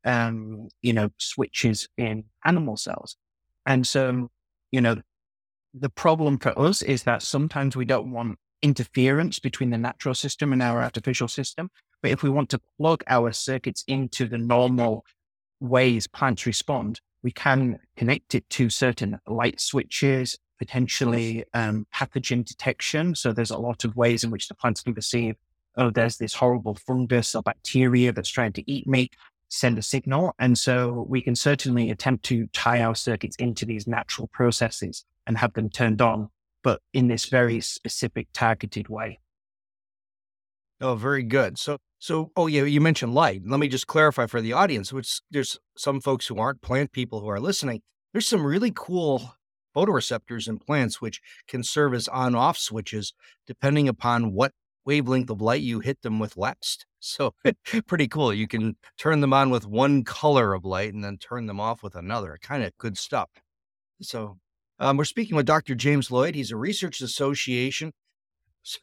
um, 0.05 0.69
you 0.83 0.93
know, 0.93 1.11
switches 1.19 1.88
in 1.97 2.25
animal 2.45 2.76
cells. 2.76 3.16
And 3.66 3.87
so, 3.87 4.31
you 4.73 4.81
know, 4.81 4.97
the 5.75 5.90
problem 5.90 6.38
for 6.38 6.59
us 6.59 6.83
is 6.83 7.02
that 7.02 7.23
sometimes 7.23 7.76
we 7.76 7.85
don't 7.85 8.11
want 8.11 8.38
interference 8.62 9.38
between 9.38 9.71
the 9.71 9.78
natural 9.78 10.14
system 10.14 10.52
and 10.52 10.62
our 10.62 10.83
artificial 10.83 11.28
system. 11.28 11.71
But 12.02 12.11
if 12.11 12.23
we 12.23 12.31
want 12.31 12.49
to 12.50 12.61
plug 12.78 13.05
our 13.09 13.33
circuits 13.33 13.85
into 13.87 14.26
the 14.26 14.38
normal 14.38 15.05
ways 15.61 16.07
plants 16.07 16.47
respond, 16.47 17.00
we 17.23 17.33
can 17.33 17.78
connect 17.97 18.35
it 18.35 18.49
to 18.50 18.71
certain 18.71 19.19
light 19.26 19.61
switches, 19.61 20.38
potentially 20.59 21.45
um, 21.55 21.87
pathogen 21.95 22.45
detection. 22.45 23.15
So 23.15 23.33
there's 23.33 23.51
a 23.51 23.59
lot 23.59 23.85
of 23.85 23.97
ways 23.97 24.25
in 24.25 24.31
which 24.31 24.49
the 24.49 24.55
plants 24.55 24.83
can 24.83 24.95
perceive, 24.95 25.37
oh, 25.77 25.91
there's 25.91 26.17
this 26.17 26.35
horrible 26.35 26.75
fungus 26.75 27.35
or 27.35 27.43
bacteria 27.43 28.13
that's 28.13 28.31
trying 28.31 28.53
to 28.55 28.71
eat 28.71 28.87
me, 28.87 29.11
send 29.49 29.79
a 29.79 29.83
signal. 29.83 30.35
And 30.39 30.59
so 30.59 31.07
we 31.09 31.21
can 31.21 31.37
certainly 31.37 31.91
attempt 31.91 32.25
to 32.27 32.47
tie 32.49 32.83
our 32.83 32.95
circuits 32.95 33.37
into 33.37 33.65
these 33.65 33.87
natural 33.87 34.29
processes 34.29 35.05
and 35.27 35.39
have 35.39 35.53
them 35.55 35.71
turned 35.71 36.01
on, 36.01 36.31
but 36.63 36.81
in 36.93 37.09
this 37.09 37.27
very 37.27 37.61
specific 37.61 38.29
targeted 38.33 38.89
way. 38.89 39.21
Oh, 40.81 40.95
very 40.95 41.23
good. 41.23 41.59
So, 41.59 41.79
so, 41.99 42.31
oh 42.37 42.47
yeah, 42.47 42.65
you 42.65 42.81
mentioned 42.81 43.15
light. 43.15 43.43
Let 43.47 43.61
me 43.61 43.69
just 43.69 43.87
clarify 43.87 44.27
for 44.27 44.43
the 44.43 44.53
audience, 44.53 44.93
which 44.93 45.21
there's 45.31 45.59
some 45.77 46.01
folks 46.01 46.27
who 46.27 46.39
aren't 46.39 46.61
plant 46.61 46.93
people 46.93 47.21
who 47.21 47.29
are 47.29 47.41
listening. 47.41 47.81
There's 48.13 48.29
some 48.29 48.45
really 48.45 48.73
cool 48.75 49.35
photoreceptors 49.76 50.49
in 50.49 50.59
plants 50.59 51.00
which 51.00 51.21
can 51.47 51.62
serve 51.62 51.92
as 51.92 52.09
on-off 52.09 52.56
switches 52.56 53.12
depending 53.47 53.88
upon 53.88 54.33
what 54.33 54.52
wavelength 54.87 55.28
of 55.28 55.42
light 55.42 55.62
you 55.62 55.80
hit 55.80 56.00
them 56.02 56.18
with 56.18 56.37
last. 56.37 56.87
So, 56.99 57.35
pretty 57.87 58.09
cool. 58.09 58.35
You 58.35 58.49
can 58.49 58.76
turn 58.99 59.21
them 59.21 59.33
on 59.33 59.50
with 59.50 59.64
one 59.64 60.02
color 60.02 60.54
of 60.54 60.64
light 60.64 60.92
and 60.92 61.04
then 61.04 61.18
turn 61.18 61.47
them 61.47 61.61
off 61.61 61.80
with 61.80 61.95
another. 61.95 62.37
Kind 62.42 62.64
of 62.64 62.76
good 62.78 62.99
stuff. 62.99 63.30
So, 64.02 64.38
um, 64.80 64.97
we're 64.97 65.04
speaking 65.04 65.37
with 65.37 65.47
Dr. 65.47 65.76
James 65.76 66.11
Lloyd. 66.11 66.35
He's 66.35 66.50
a 66.50 66.56
research 66.56 67.00
association. 67.00 67.92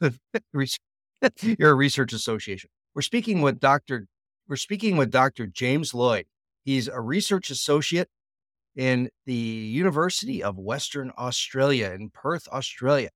You're 1.42 1.70
a 1.70 1.74
research 1.74 2.14
association. 2.14 2.70
We're 2.94 3.02
speaking 3.02 3.42
with 3.42 3.60
Dr. 3.60 4.06
We're 4.48 4.56
speaking 4.56 4.96
with 4.96 5.10
Dr. 5.10 5.46
James 5.46 5.92
Lloyd. 5.92 6.24
He's 6.64 6.88
a 6.88 7.02
research 7.02 7.50
associate 7.50 8.08
in 8.76 9.08
the 9.26 9.34
University 9.34 10.42
of 10.42 10.58
Western 10.58 11.12
Australia 11.16 11.92
in 11.94 12.10
Perth, 12.10 12.48
Australia. 12.48 13.10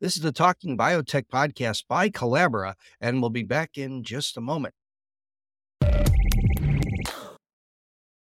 This 0.00 0.16
is 0.16 0.22
the 0.22 0.32
Talking 0.32 0.76
Biotech 0.76 1.28
podcast 1.32 1.84
by 1.88 2.10
Colabra, 2.10 2.74
and 3.00 3.20
we'll 3.20 3.30
be 3.30 3.44
back 3.44 3.78
in 3.78 4.02
just 4.02 4.36
a 4.36 4.40
moment. 4.40 4.74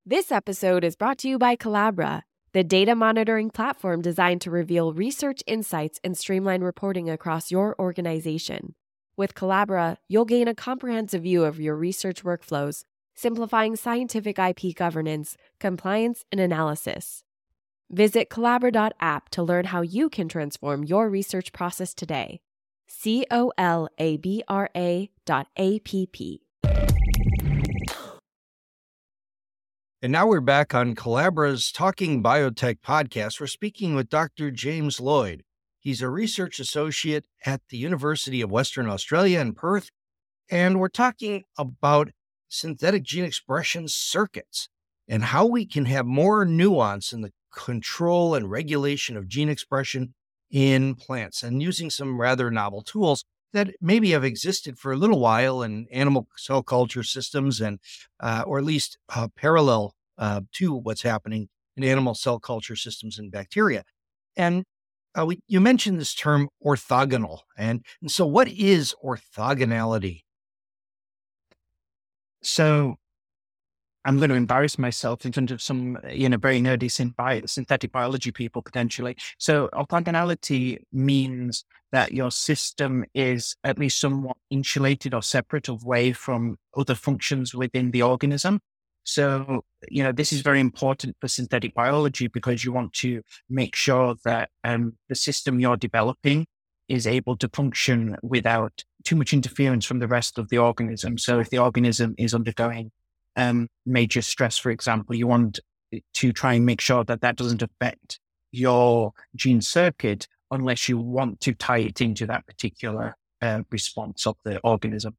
This 0.06 0.32
episode 0.32 0.84
is 0.84 0.96
brought 0.96 1.18
to 1.20 1.30
you 1.30 1.38
by 1.38 1.56
Colabra, 1.56 2.22
the 2.54 2.64
data 2.64 2.96
monitoring 2.96 3.50
platform 3.50 4.02
designed 4.02 4.42
to 4.42 4.50
reveal 4.50 4.94
research 4.94 5.44
insights 5.46 6.00
and 6.04 6.18
streamline 6.18 6.62
reporting 6.62 7.10
across 7.10 7.52
your 7.52 7.76
organization. 7.78 8.74
With 9.18 9.36
Colabra, 9.36 9.98
you'll 10.08 10.26
gain 10.26 10.48
a 10.48 10.56
comprehensive 10.56 11.24
view 11.24 11.44
of 11.44 11.60
your 11.60 11.76
research 11.76 12.24
workflows, 12.24 12.84
simplifying 13.18 13.76
scientific 13.76 14.38
IP 14.40 14.76
governance, 14.76 15.36
compliance, 15.60 16.24
and 16.32 16.40
analysis. 16.40 17.24
Visit 17.90 18.30
Colabra.app 18.30 19.30
to 19.30 19.44
learn 19.44 19.66
how 19.66 19.82
you 19.82 20.10
can 20.10 20.30
transform 20.30 20.84
your 20.84 21.10
research 21.10 21.52
process 21.52 21.94
today. 21.94 22.40
C 22.88 23.26
O 23.32 23.52
L 23.58 23.90
A 23.98 24.18
B 24.18 24.44
R 24.48 24.70
A 24.76 25.10
dot 25.26 25.48
A 25.58 25.80
P 25.80 26.06
P. 26.06 26.42
And 30.00 30.12
now 30.12 30.28
we're 30.28 30.42
back 30.42 30.76
on 30.76 30.94
Colabra's 30.94 31.72
Talking 31.72 32.22
Biotech 32.22 32.82
podcast. 32.82 33.42
We're 33.42 33.48
speaking 33.48 33.96
with 33.96 34.10
Dr. 34.10 34.52
James 34.52 35.00
Lloyd. 35.00 35.44
He's 35.80 36.04
a 36.04 36.10
research 36.10 36.60
associate 36.60 37.26
at 37.46 37.62
the 37.70 37.78
University 37.78 38.42
of 38.42 38.52
Western 38.52 38.88
Australia 38.88 39.40
in 39.40 39.54
Perth. 39.54 39.90
And 40.52 40.80
we're 40.80 40.90
talking 40.90 41.46
about 41.58 42.12
synthetic 42.50 43.04
gene 43.04 43.24
expression 43.24 43.88
circuits 43.88 44.70
and 45.08 45.24
how 45.24 45.46
we 45.46 45.66
can 45.66 45.86
have 45.86 46.06
more 46.06 46.46
nuance 46.46 47.14
in 47.14 47.22
the 47.22 47.32
control 47.54 48.36
and 48.36 48.52
regulation 48.52 49.18
of 49.18 49.28
gene 49.28 49.50
expression 49.50 50.14
in 50.52 50.96
plants 50.96 51.44
and 51.44 51.62
using 51.62 51.90
some 51.90 52.20
rather 52.20 52.50
novel 52.52 52.82
tools 52.82 53.24
that 53.54 53.74
maybe 53.82 54.12
have 54.12 54.24
existed 54.24 54.78
for 54.78 54.92
a 54.92 54.98
little 54.98 55.20
while 55.20 55.62
in 55.62 55.88
animal 55.92 56.28
cell 56.36 56.62
culture 56.62 57.04
systems 57.04 57.60
and 57.60 57.80
uh, 58.20 58.44
or 58.46 58.58
at 58.58 58.64
least 58.64 58.98
uh, 59.16 59.28
parallel 59.36 59.94
uh, 60.18 60.42
to 60.54 60.74
what's 60.74 61.02
happening 61.02 61.50
in 61.76 61.84
animal 61.84 62.14
cell 62.14 62.40
culture 62.40 62.76
systems 62.76 63.18
and 63.18 63.32
bacteria 63.32 63.84
and 64.36 64.64
uh, 65.18 65.26
we, 65.26 65.40
you 65.48 65.60
mentioned 65.60 66.00
this 66.00 66.14
term 66.14 66.50
orthogonal. 66.64 67.40
And, 67.58 67.84
and 68.02 68.12
so, 68.12 68.26
what 68.26 68.48
is 68.48 68.94
orthogonality? 69.04 70.22
So, 72.42 72.96
I'm 74.08 74.18
going 74.20 74.30
to 74.30 74.36
embarrass 74.36 74.80
myself 74.80 75.26
in 75.26 75.34
front 75.34 75.52
of 75.52 75.62
some, 75.62 75.98
you 76.10 76.30
know, 76.30 76.38
very 76.38 76.62
nerdy 76.62 76.90
synthetic 77.50 77.92
biology 77.92 78.32
people 78.32 78.62
potentially. 78.62 79.18
So, 79.38 79.70
orthogonality 79.74 80.80
means 80.94 81.66
that 81.92 82.14
your 82.14 82.32
system 82.32 83.04
is 83.14 83.58
at 83.66 83.78
least 83.78 84.00
somewhat 84.00 84.38
insulated 84.50 85.14
or 85.14 85.22
separate 85.22 85.68
away 85.68 86.14
from 86.14 86.58
other 86.78 86.96
functions 86.96 87.54
within 87.54 87.92
the 87.92 88.02
organism. 88.02 88.62
So, 89.04 89.64
you 89.90 90.04
know, 90.04 90.12
this 90.12 90.34
is 90.34 90.42
very 90.42 90.60
important 90.60 91.16
for 91.20 91.28
synthetic 91.28 91.74
biology 91.74 92.28
because 92.28 92.64
you 92.64 92.72
want 92.72 92.94
to 92.94 93.22
make 93.50 93.76
sure 93.76 94.16
that 94.26 94.50
um, 94.64 94.98
the 95.08 95.16
system 95.16 95.60
you're 95.60 95.78
developing 95.78 96.46
is 96.88 97.06
able 97.08 97.36
to 97.38 97.50
function 97.50 98.16
without 98.22 98.84
too 99.04 99.16
much 99.16 99.34
interference 99.34 99.86
from 99.86 100.00
the 100.00 100.08
rest 100.08 100.38
of 100.38 100.50
the 100.50 100.58
organism. 100.58 101.18
So, 101.18 101.40
if 101.40 101.50
the 101.50 101.58
organism 101.58 102.16
is 102.18 102.34
undergoing 102.34 102.92
um, 103.36 103.68
major 103.86 104.22
stress, 104.22 104.58
for 104.58 104.72
example, 104.72 105.16
you 105.16 105.28
want 105.28 105.60
to 106.14 106.34
try 106.34 106.54
and 106.54 106.66
make 106.66 106.82
sure 106.82 107.04
that 107.04 107.22
that 107.22 107.36
doesn't 107.36 107.62
affect 107.62 108.20
your 108.52 109.14
gene 109.36 109.62
circuit 109.62 110.28
unless 110.52 110.88
you 110.90 110.98
want 110.98 111.40
to 111.42 111.54
tie 111.54 111.80
it 111.80 112.02
into 112.02 112.26
that 112.26 112.46
particular 112.46 113.16
uh, 113.42 113.62
response 113.70 114.26
of 114.26 114.36
the 114.44 114.60
organism. 114.60 115.16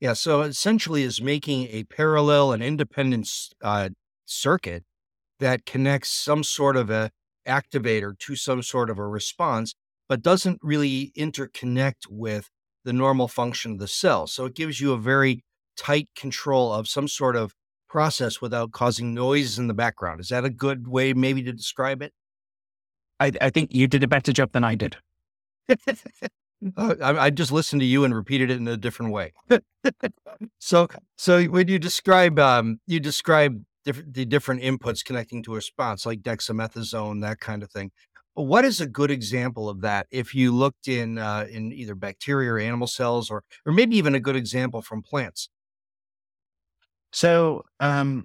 Yeah, 0.00 0.14
so 0.14 0.40
essentially 0.42 1.02
is 1.02 1.20
making 1.20 1.68
a 1.68 1.84
parallel 1.84 2.52
and 2.52 2.62
independent 2.62 3.28
uh, 3.62 3.90
circuit 4.24 4.84
that 5.40 5.66
connects 5.66 6.10
some 6.10 6.42
sort 6.42 6.76
of 6.76 6.88
a 6.88 7.10
activator 7.46 8.18
to 8.18 8.36
some 8.36 8.62
sort 8.62 8.88
of 8.88 8.98
a 8.98 9.06
response, 9.06 9.74
but 10.10 10.22
doesn't 10.22 10.58
really 10.60 11.12
interconnect 11.16 12.08
with 12.10 12.50
the 12.84 12.92
normal 12.92 13.28
function 13.28 13.70
of 13.70 13.78
the 13.78 13.86
cell. 13.86 14.26
So 14.26 14.44
it 14.44 14.56
gives 14.56 14.80
you 14.80 14.92
a 14.92 14.98
very 14.98 15.44
tight 15.76 16.08
control 16.16 16.72
of 16.72 16.88
some 16.88 17.06
sort 17.06 17.36
of 17.36 17.54
process 17.88 18.40
without 18.40 18.72
causing 18.72 19.14
noise 19.14 19.56
in 19.56 19.68
the 19.68 19.74
background. 19.74 20.20
Is 20.20 20.30
that 20.30 20.44
a 20.44 20.50
good 20.50 20.88
way 20.88 21.12
maybe 21.12 21.44
to 21.44 21.52
describe 21.52 22.02
it? 22.02 22.12
I, 23.20 23.30
I 23.40 23.50
think 23.50 23.72
you 23.72 23.86
did 23.86 24.02
a 24.02 24.08
better 24.08 24.32
job 24.32 24.50
than 24.50 24.64
I 24.64 24.74
did. 24.74 24.96
Uh, 26.76 26.94
I, 27.00 27.18
I, 27.18 27.30
just 27.30 27.50
listened 27.52 27.80
to 27.80 27.86
you 27.86 28.04
and 28.04 28.14
repeated 28.14 28.50
it 28.50 28.58
in 28.58 28.68
a 28.68 28.76
different 28.76 29.12
way. 29.12 29.32
so, 30.58 30.88
so 31.16 31.42
when 31.44 31.68
you 31.68 31.78
describe, 31.78 32.38
um, 32.38 32.80
you 32.86 33.00
describe 33.00 33.64
diff- 33.86 34.04
the 34.06 34.26
different 34.26 34.60
inputs 34.60 35.02
connecting 35.02 35.42
to 35.44 35.52
a 35.52 35.56
response, 35.56 36.04
like 36.04 36.20
dexamethasone, 36.20 37.22
that 37.22 37.40
kind 37.40 37.62
of 37.62 37.70
thing. 37.70 37.92
What 38.34 38.64
is 38.64 38.80
a 38.80 38.86
good 38.86 39.10
example 39.10 39.68
of 39.68 39.80
that? 39.82 40.06
If 40.10 40.34
you 40.34 40.52
looked 40.54 40.88
in 40.88 41.18
uh, 41.18 41.46
in 41.50 41.72
either 41.72 41.94
bacteria 41.94 42.52
or 42.52 42.58
animal 42.58 42.86
cells, 42.86 43.30
or 43.30 43.42
or 43.66 43.72
maybe 43.72 43.96
even 43.96 44.14
a 44.14 44.20
good 44.20 44.36
example 44.36 44.82
from 44.82 45.02
plants. 45.02 45.48
So, 47.12 47.64
um, 47.80 48.24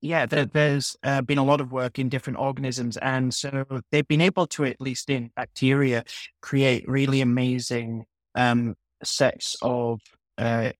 yeah, 0.00 0.26
there, 0.26 0.48
has 0.54 0.96
uh, 1.02 1.20
been 1.22 1.38
a 1.38 1.44
lot 1.44 1.60
of 1.60 1.72
work 1.72 1.98
in 1.98 2.08
different 2.08 2.38
organisms. 2.38 2.96
And 2.98 3.34
so 3.34 3.66
they've 3.92 4.06
been 4.06 4.22
able 4.22 4.46
to, 4.48 4.64
at 4.64 4.80
least 4.80 5.10
in 5.10 5.30
bacteria, 5.36 6.04
create 6.40 6.88
really 6.88 7.20
amazing 7.20 8.04
um, 8.34 8.76
sets 9.02 9.56
of 9.62 10.00
uh, 10.38 10.70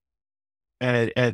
uh, 0.79 1.07
uh 1.15 1.31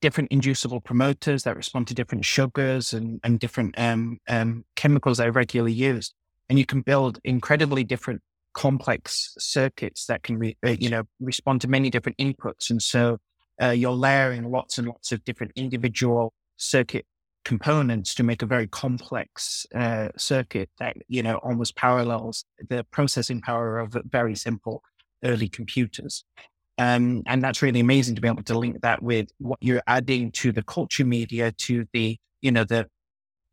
different 0.00 0.30
inducible 0.30 0.80
promoters 0.80 1.44
that 1.44 1.56
respond 1.56 1.86
to 1.88 1.94
different 1.94 2.24
sugars 2.24 2.92
and, 2.92 3.20
and 3.24 3.38
different 3.40 3.74
um, 3.78 4.18
um, 4.28 4.64
chemicals 4.76 5.18
that 5.18 5.28
are 5.28 5.32
regularly 5.32 5.72
used. 5.72 6.14
And 6.48 6.58
you 6.58 6.66
can 6.66 6.82
build 6.82 7.18
incredibly 7.24 7.84
different 7.84 8.22
complex 8.52 9.34
circuits 9.38 10.06
that 10.06 10.22
can, 10.22 10.38
re, 10.38 10.56
uh, 10.66 10.70
you 10.70 10.90
know, 10.90 11.04
respond 11.20 11.60
to 11.62 11.68
many 11.68 11.90
different 11.90 12.18
inputs. 12.18 12.70
And 12.70 12.82
so 12.82 13.18
uh, 13.62 13.70
you're 13.70 13.92
layering 13.92 14.50
lots 14.50 14.78
and 14.78 14.88
lots 14.88 15.12
of 15.12 15.24
different 15.24 15.52
individual 15.56 16.32
circuit 16.56 17.06
components 17.44 18.14
to 18.14 18.22
make 18.22 18.42
a 18.42 18.46
very 18.46 18.66
complex 18.66 19.66
uh, 19.74 20.08
circuit 20.16 20.68
that 20.78 20.96
you 21.08 21.22
know 21.22 21.36
almost 21.36 21.74
parallels 21.74 22.44
the 22.68 22.84
processing 22.90 23.40
power 23.40 23.78
of 23.78 23.96
very 24.04 24.34
simple 24.34 24.82
early 25.24 25.48
computers. 25.48 26.24
Um, 26.80 27.22
and 27.26 27.44
that's 27.44 27.60
really 27.60 27.80
amazing 27.80 28.14
to 28.14 28.22
be 28.22 28.28
able 28.28 28.42
to 28.44 28.58
link 28.58 28.80
that 28.80 29.02
with 29.02 29.28
what 29.36 29.58
you're 29.60 29.82
adding 29.86 30.32
to 30.32 30.50
the 30.50 30.62
culture 30.62 31.04
media, 31.04 31.52
to 31.52 31.86
the 31.92 32.16
you 32.40 32.50
know 32.50 32.64
the 32.64 32.86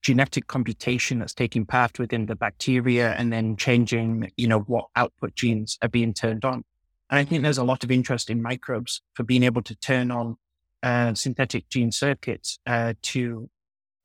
genetic 0.01 0.47
computation 0.47 1.19
that's 1.19 1.33
taking 1.33 1.65
part 1.65 1.99
within 1.99 2.27
the 2.27 2.37
bacteria 2.37 3.11
and 3.15 3.33
then 3.33 3.57
changing, 3.57 4.31
you 4.37 4.47
know, 4.47 4.59
what 4.59 4.85
output 4.95 5.35
genes 5.35 5.77
are 5.81 5.89
being 5.89 6.13
turned 6.13 6.45
on. 6.45 6.63
And 7.09 7.19
I 7.19 7.25
think 7.25 7.43
there's 7.43 7.57
a 7.57 7.65
lot 7.65 7.83
of 7.83 7.91
interest 7.91 8.29
in 8.29 8.41
microbes 8.41 9.01
for 9.13 9.23
being 9.23 9.43
able 9.43 9.61
to 9.63 9.75
turn 9.75 10.09
on 10.09 10.37
uh, 10.81 11.13
synthetic 11.13 11.67
gene 11.67 11.91
circuits 11.91 12.59
uh, 12.65 12.93
to 13.01 13.49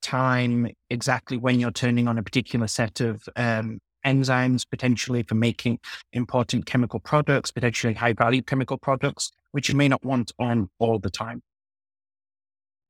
time 0.00 0.66
exactly 0.90 1.36
when 1.36 1.60
you're 1.60 1.70
turning 1.70 2.08
on 2.08 2.18
a 2.18 2.24
particular 2.24 2.66
set 2.66 3.00
of 3.00 3.22
um, 3.36 3.78
enzymes, 4.04 4.68
potentially 4.68 5.22
for 5.22 5.34
making 5.34 5.78
important 6.12 6.66
chemical 6.66 7.00
products, 7.00 7.50
potentially 7.50 7.94
high 7.94 8.12
value 8.12 8.42
chemical 8.42 8.78
products, 8.78 9.30
which 9.52 9.68
you 9.68 9.74
may 9.74 9.88
not 9.88 10.04
want 10.04 10.32
on 10.38 10.68
all 10.78 10.98
the 10.98 11.10
time. 11.10 11.42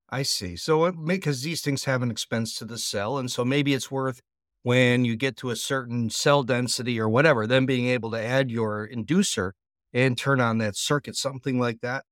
I 0.09 0.23
see. 0.23 0.57
So, 0.57 0.85
uh, 0.85 0.91
because 0.93 1.43
these 1.43 1.63
things 1.63 1.85
have 1.85 2.03
an 2.03 2.11
expense 2.11 2.55
to 2.57 2.67
the 2.67 2.77
cell. 2.77 3.17
And 3.17 3.31
so 3.31 3.45
maybe 3.45 3.73
it's 3.73 3.91
worth 3.91 4.21
when 4.63 5.05
you 5.05 5.17
get 5.17 5.37
to 5.39 5.51
a 5.51 5.57
certain 5.57 6.11
cell 6.11 6.43
density 6.43 7.01
or 7.01 7.09
whatever, 7.09 7.47
then 7.47 7.67
being 7.67 7.87
able 7.87 8.11
to 8.11 8.21
add 8.21 8.51
your 8.51 8.87
inducer 8.87 9.53
and 9.93 10.17
turn 10.17 10.41
on 10.41 10.59
that 10.59 10.77
circuit, 10.77 11.17
something 11.17 11.59
like 11.59 11.81
that. 11.81 12.05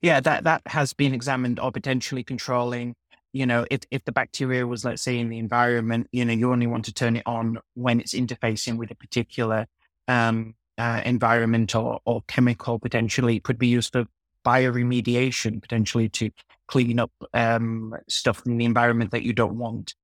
Yeah, 0.00 0.20
that, 0.20 0.44
that 0.44 0.62
has 0.66 0.92
been 0.92 1.14
examined 1.14 1.58
or 1.58 1.72
potentially 1.72 2.22
controlling 2.22 2.94
you 3.34 3.46
know, 3.46 3.66
if, 3.68 3.80
if 3.90 4.04
the 4.04 4.12
bacteria 4.12 4.64
was, 4.64 4.84
let's 4.84 5.02
say, 5.02 5.18
in 5.18 5.28
the 5.28 5.38
environment, 5.38 6.06
you 6.12 6.24
know, 6.24 6.32
you 6.32 6.52
only 6.52 6.68
want 6.68 6.84
to 6.84 6.94
turn 6.94 7.16
it 7.16 7.24
on 7.26 7.58
when 7.74 7.98
it's 7.98 8.14
interfacing 8.14 8.76
with 8.76 8.92
a 8.92 8.94
particular 8.94 9.66
um, 10.06 10.54
uh, 10.78 11.02
environment 11.04 11.74
or, 11.74 11.98
or 12.06 12.22
chemical, 12.28 12.78
potentially. 12.78 13.34
It 13.34 13.42
could 13.42 13.58
be 13.58 13.66
used 13.66 13.92
for 13.92 14.06
bioremediation, 14.46 15.60
potentially 15.60 16.08
to 16.10 16.30
clean 16.68 17.00
up 17.00 17.10
um, 17.34 17.96
stuff 18.08 18.40
in 18.46 18.56
the 18.56 18.64
environment 18.64 19.10
that 19.10 19.24
you 19.24 19.32
don't 19.32 19.58
want. 19.58 19.96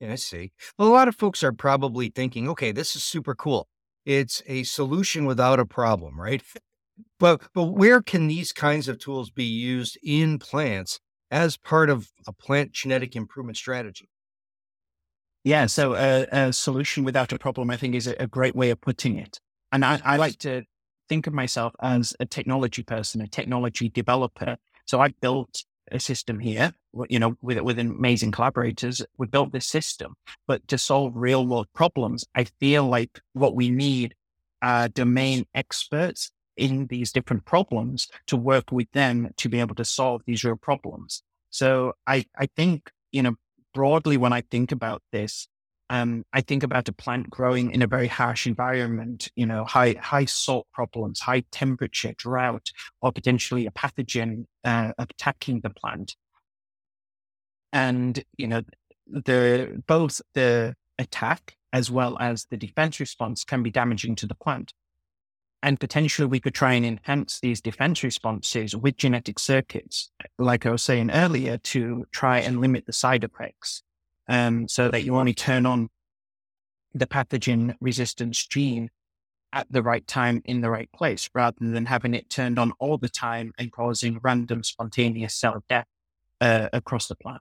Yeah, 0.00 0.12
I 0.12 0.16
see. 0.16 0.50
Well, 0.76 0.88
a 0.88 0.90
lot 0.90 1.06
of 1.06 1.14
folks 1.14 1.44
are 1.44 1.52
probably 1.52 2.08
thinking, 2.08 2.48
okay, 2.48 2.72
this 2.72 2.96
is 2.96 3.04
super 3.04 3.36
cool. 3.36 3.68
It's 4.04 4.42
a 4.48 4.64
solution 4.64 5.26
without 5.26 5.60
a 5.60 5.64
problem, 5.64 6.20
right? 6.20 6.42
But 7.20 7.42
but 7.54 7.66
where 7.66 8.02
can 8.02 8.26
these 8.26 8.52
kinds 8.52 8.88
of 8.88 8.98
tools 8.98 9.30
be 9.30 9.44
used 9.44 9.96
in 10.02 10.38
plants 10.38 11.00
as 11.34 11.56
part 11.56 11.90
of 11.90 12.12
a 12.28 12.32
plant 12.32 12.72
genetic 12.72 13.16
improvement 13.16 13.56
strategy? 13.56 14.08
Yeah, 15.42 15.66
so 15.66 15.94
a, 15.94 16.26
a 16.30 16.52
solution 16.52 17.04
without 17.04 17.32
a 17.32 17.38
problem, 17.38 17.70
I 17.70 17.76
think, 17.76 17.96
is 17.96 18.06
a, 18.06 18.14
a 18.20 18.26
great 18.28 18.54
way 18.54 18.70
of 18.70 18.80
putting 18.80 19.18
it. 19.18 19.40
And 19.72 19.84
I, 19.84 20.00
I, 20.04 20.16
like 20.16 20.38
to 20.38 20.62
think 21.08 21.26
of 21.26 21.34
myself 21.34 21.74
as 21.82 22.14
a 22.20 22.24
technology 22.24 22.84
person, 22.84 23.20
a 23.20 23.26
technology 23.26 23.88
developer. 23.88 24.56
So 24.86 25.00
I 25.00 25.08
built 25.08 25.64
a 25.90 25.98
system 25.98 26.38
here, 26.38 26.72
you 27.08 27.18
know, 27.18 27.36
with 27.42 27.60
with 27.60 27.78
amazing 27.78 28.30
collaborators. 28.30 29.02
We 29.18 29.26
built 29.26 29.52
this 29.52 29.66
system, 29.66 30.14
but 30.46 30.66
to 30.68 30.78
solve 30.78 31.12
real 31.16 31.46
world 31.46 31.66
problems, 31.74 32.24
I 32.34 32.44
feel 32.44 32.84
like 32.86 33.20
what 33.32 33.56
we 33.56 33.70
need 33.70 34.14
are 34.62 34.88
domain 34.88 35.44
experts 35.54 36.30
in 36.56 36.86
these 36.86 37.12
different 37.12 37.44
problems 37.44 38.08
to 38.26 38.36
work 38.36 38.70
with 38.72 38.90
them 38.92 39.30
to 39.36 39.48
be 39.48 39.60
able 39.60 39.74
to 39.74 39.84
solve 39.84 40.22
these 40.26 40.44
real 40.44 40.56
problems. 40.56 41.22
So 41.50 41.92
I, 42.06 42.24
I 42.36 42.46
think, 42.56 42.90
you 43.12 43.22
know, 43.22 43.34
broadly 43.72 44.16
when 44.16 44.32
I 44.32 44.42
think 44.42 44.72
about 44.72 45.02
this, 45.12 45.48
um, 45.90 46.24
I 46.32 46.40
think 46.40 46.62
about 46.62 46.88
a 46.88 46.92
plant 46.92 47.28
growing 47.28 47.70
in 47.70 47.82
a 47.82 47.86
very 47.86 48.08
harsh 48.08 48.46
environment, 48.46 49.28
you 49.36 49.46
know, 49.46 49.64
high 49.64 49.96
high 50.00 50.24
salt 50.24 50.66
problems, 50.72 51.20
high 51.20 51.44
temperature, 51.52 52.14
drought, 52.16 52.70
or 53.02 53.12
potentially 53.12 53.66
a 53.66 53.70
pathogen 53.70 54.46
uh, 54.64 54.92
attacking 54.98 55.60
the 55.60 55.70
plant. 55.70 56.16
And 57.72 58.24
you 58.38 58.46
know, 58.46 58.62
the 59.06 59.82
both 59.86 60.22
the 60.32 60.74
attack 60.98 61.56
as 61.72 61.90
well 61.90 62.16
as 62.18 62.46
the 62.50 62.56
defense 62.56 63.00
response 63.00 63.44
can 63.44 63.62
be 63.62 63.70
damaging 63.70 64.14
to 64.16 64.26
the 64.26 64.34
plant. 64.34 64.72
And 65.64 65.80
potentially 65.80 66.26
we 66.26 66.40
could 66.40 66.52
try 66.52 66.74
and 66.74 66.84
enhance 66.84 67.40
these 67.40 67.62
defense 67.62 68.02
responses 68.02 68.76
with 68.76 68.98
genetic 68.98 69.38
circuits, 69.38 70.10
like 70.38 70.66
I 70.66 70.70
was 70.70 70.82
saying 70.82 71.10
earlier, 71.10 71.56
to 71.56 72.04
try 72.12 72.40
and 72.40 72.60
limit 72.60 72.84
the 72.84 72.92
side 72.92 73.24
effects. 73.24 73.82
Um, 74.28 74.68
so 74.68 74.90
that 74.90 75.04
you 75.04 75.16
only 75.16 75.32
turn 75.32 75.64
on 75.64 75.88
the 76.92 77.06
pathogen 77.06 77.76
resistance 77.80 78.46
gene 78.46 78.90
at 79.54 79.66
the 79.70 79.82
right 79.82 80.06
time 80.06 80.42
in 80.44 80.60
the 80.60 80.68
right 80.68 80.90
place 80.92 81.30
rather 81.34 81.56
than 81.60 81.86
having 81.86 82.12
it 82.12 82.28
turned 82.28 82.58
on 82.58 82.72
all 82.78 82.98
the 82.98 83.08
time 83.08 83.52
and 83.58 83.72
causing 83.72 84.20
random 84.22 84.62
spontaneous 84.62 85.34
cell 85.34 85.64
death 85.70 85.86
uh, 86.42 86.68
across 86.74 87.08
the 87.08 87.16
plant. 87.16 87.40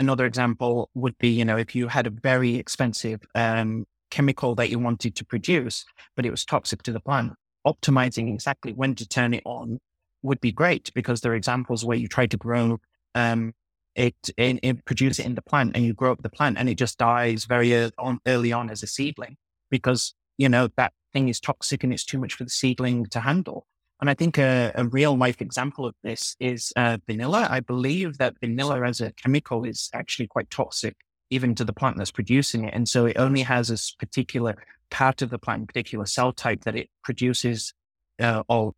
Another 0.00 0.26
example 0.26 0.90
would 0.94 1.16
be, 1.18 1.28
you 1.28 1.44
know, 1.44 1.56
if 1.56 1.76
you 1.76 1.86
had 1.86 2.08
a 2.08 2.10
very 2.10 2.56
expensive 2.56 3.20
um, 3.36 3.86
chemical 4.10 4.56
that 4.56 4.70
you 4.70 4.80
wanted 4.80 5.14
to 5.14 5.24
produce, 5.24 5.84
but 6.16 6.26
it 6.26 6.30
was 6.32 6.44
toxic 6.44 6.82
to 6.82 6.92
the 6.92 7.00
plant, 7.00 7.34
optimizing 7.66 8.32
exactly 8.32 8.72
when 8.72 8.94
to 8.94 9.08
turn 9.08 9.34
it 9.34 9.42
on 9.44 9.78
would 10.22 10.40
be 10.40 10.52
great 10.52 10.90
because 10.94 11.20
there 11.20 11.32
are 11.32 11.36
examples 11.36 11.84
where 11.84 11.96
you 11.96 12.08
try 12.08 12.26
to 12.26 12.36
grow 12.36 12.78
um, 13.14 13.52
it 13.96 14.84
produce 14.84 15.18
it 15.18 15.26
in 15.26 15.34
the 15.34 15.42
plant 15.42 15.72
and 15.74 15.84
you 15.84 15.92
grow 15.92 16.12
up 16.12 16.22
the 16.22 16.30
plant 16.30 16.56
and 16.58 16.68
it 16.68 16.76
just 16.76 16.98
dies 16.98 17.44
very 17.44 17.74
early 17.74 17.92
on, 17.98 18.18
early 18.26 18.52
on 18.52 18.70
as 18.70 18.82
a 18.82 18.86
seedling 18.86 19.36
because 19.70 20.14
you 20.38 20.48
know 20.48 20.68
that 20.76 20.92
thing 21.12 21.28
is 21.28 21.40
toxic 21.40 21.82
and 21.82 21.92
it's 21.92 22.04
too 22.04 22.18
much 22.18 22.34
for 22.34 22.44
the 22.44 22.50
seedling 22.50 23.06
to 23.06 23.20
handle. 23.20 23.66
And 24.00 24.08
I 24.08 24.14
think 24.14 24.38
a, 24.38 24.72
a 24.74 24.86
real 24.86 25.16
life 25.16 25.42
example 25.42 25.84
of 25.84 25.94
this 26.02 26.34
is 26.40 26.72
uh, 26.76 26.98
vanilla. 27.06 27.46
I 27.50 27.60
believe 27.60 28.16
that 28.18 28.34
vanilla 28.40 28.82
as 28.86 29.00
a 29.00 29.12
chemical 29.12 29.64
is 29.64 29.90
actually 29.92 30.28
quite 30.28 30.50
toxic 30.50 30.96
even 31.28 31.54
to 31.56 31.64
the 31.64 31.72
plant 31.72 31.96
that's 31.96 32.10
producing 32.10 32.64
it. 32.64 32.74
And 32.74 32.88
so 32.88 33.06
it 33.06 33.16
only 33.18 33.42
has 33.42 33.68
this 33.68 33.92
particular 33.92 34.56
part 34.90 35.22
of 35.22 35.30
the 35.30 35.38
plant, 35.38 35.68
particular 35.68 36.06
cell 36.06 36.32
type 36.32 36.64
that 36.64 36.76
it 36.76 36.88
produces 37.02 37.72
uh, 38.20 38.42
or 38.48 38.72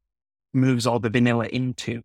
moves 0.53 0.87
all 0.87 0.99
the 0.99 1.11
vanilla 1.11 1.47
into. 1.47 2.03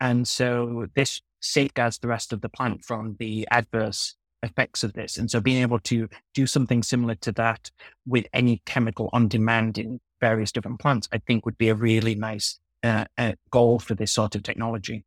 And 0.00 0.26
so 0.26 0.86
this 0.94 1.20
safeguards 1.40 1.98
the 1.98 2.08
rest 2.08 2.32
of 2.32 2.40
the 2.40 2.48
plant 2.48 2.84
from 2.84 3.16
the 3.18 3.46
adverse 3.50 4.16
effects 4.42 4.84
of 4.84 4.92
this. 4.92 5.18
And 5.18 5.30
so 5.30 5.40
being 5.40 5.62
able 5.62 5.80
to 5.80 6.08
do 6.34 6.46
something 6.46 6.82
similar 6.82 7.16
to 7.16 7.32
that 7.32 7.70
with 8.06 8.26
any 8.32 8.62
chemical 8.66 9.10
on 9.12 9.28
demand 9.28 9.78
in 9.78 10.00
various 10.20 10.52
different 10.52 10.80
plants, 10.80 11.08
I 11.12 11.18
think 11.18 11.44
would 11.44 11.58
be 11.58 11.68
a 11.68 11.74
really 11.74 12.14
nice 12.14 12.58
uh, 12.82 13.06
uh, 13.16 13.32
goal 13.50 13.78
for 13.78 13.94
this 13.94 14.12
sort 14.12 14.34
of 14.34 14.42
technology. 14.42 15.04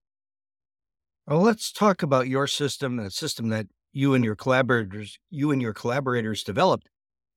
Well, 1.28 1.42
let's 1.42 1.72
talk 1.72 2.04
about 2.04 2.28
your 2.28 2.48
system, 2.48 2.98
the 2.98 3.12
system 3.12 3.50
that 3.50 3.68
you 3.94 4.14
and 4.14 4.24
your 4.24 4.36
collaborators, 4.36 5.20
you 5.30 5.52
and 5.52 5.62
your 5.62 5.74
collaborators 5.74 6.44
developed. 6.44 6.90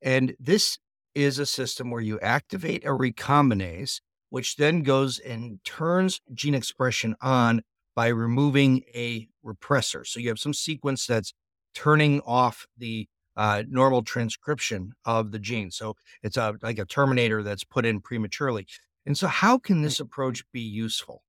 And 0.03 0.35
this 0.41 0.79
is 1.15 1.39
a 1.39 1.47
system 1.47 1.91
where 1.91 2.01
you 2.01 2.19
activate 2.21 2.85
a 2.85 2.89
recombinase, 2.91 4.01
which 4.31 4.57
then 4.57 4.83
goes 4.83 5.19
and 5.19 5.59
turns 5.65 6.21
gene 6.33 6.55
expression 6.55 7.15
on 7.21 7.63
by 7.95 8.09
removing 8.09 8.83
a 8.95 9.29
repressor. 9.45 10.07
So 10.07 10.21
you 10.21 10.29
have 10.29 10.39
some 10.39 10.55
sequence 10.55 11.07
that's 11.07 11.33
turning 11.75 12.21
off 12.23 12.67
the 12.77 13.09
uh, 13.37 13.65
normal 13.69 14.03
transcription 14.03 14.93
of 15.05 15.33
the 15.33 15.39
gene. 15.39 15.71
So 15.71 15.97
it's 16.23 16.37
a, 16.37 16.55
like 16.63 16.79
a 16.79 16.85
terminator 16.85 17.43
that's 17.43 17.65
put 17.65 17.85
in 17.85 18.01
prematurely. 18.01 18.67
And 19.07 19.19
so, 19.19 19.27
how 19.27 19.59
can 19.59 19.83
this 19.83 20.01
approach 20.01 20.45
be 20.53 20.61
useful? 20.61 21.23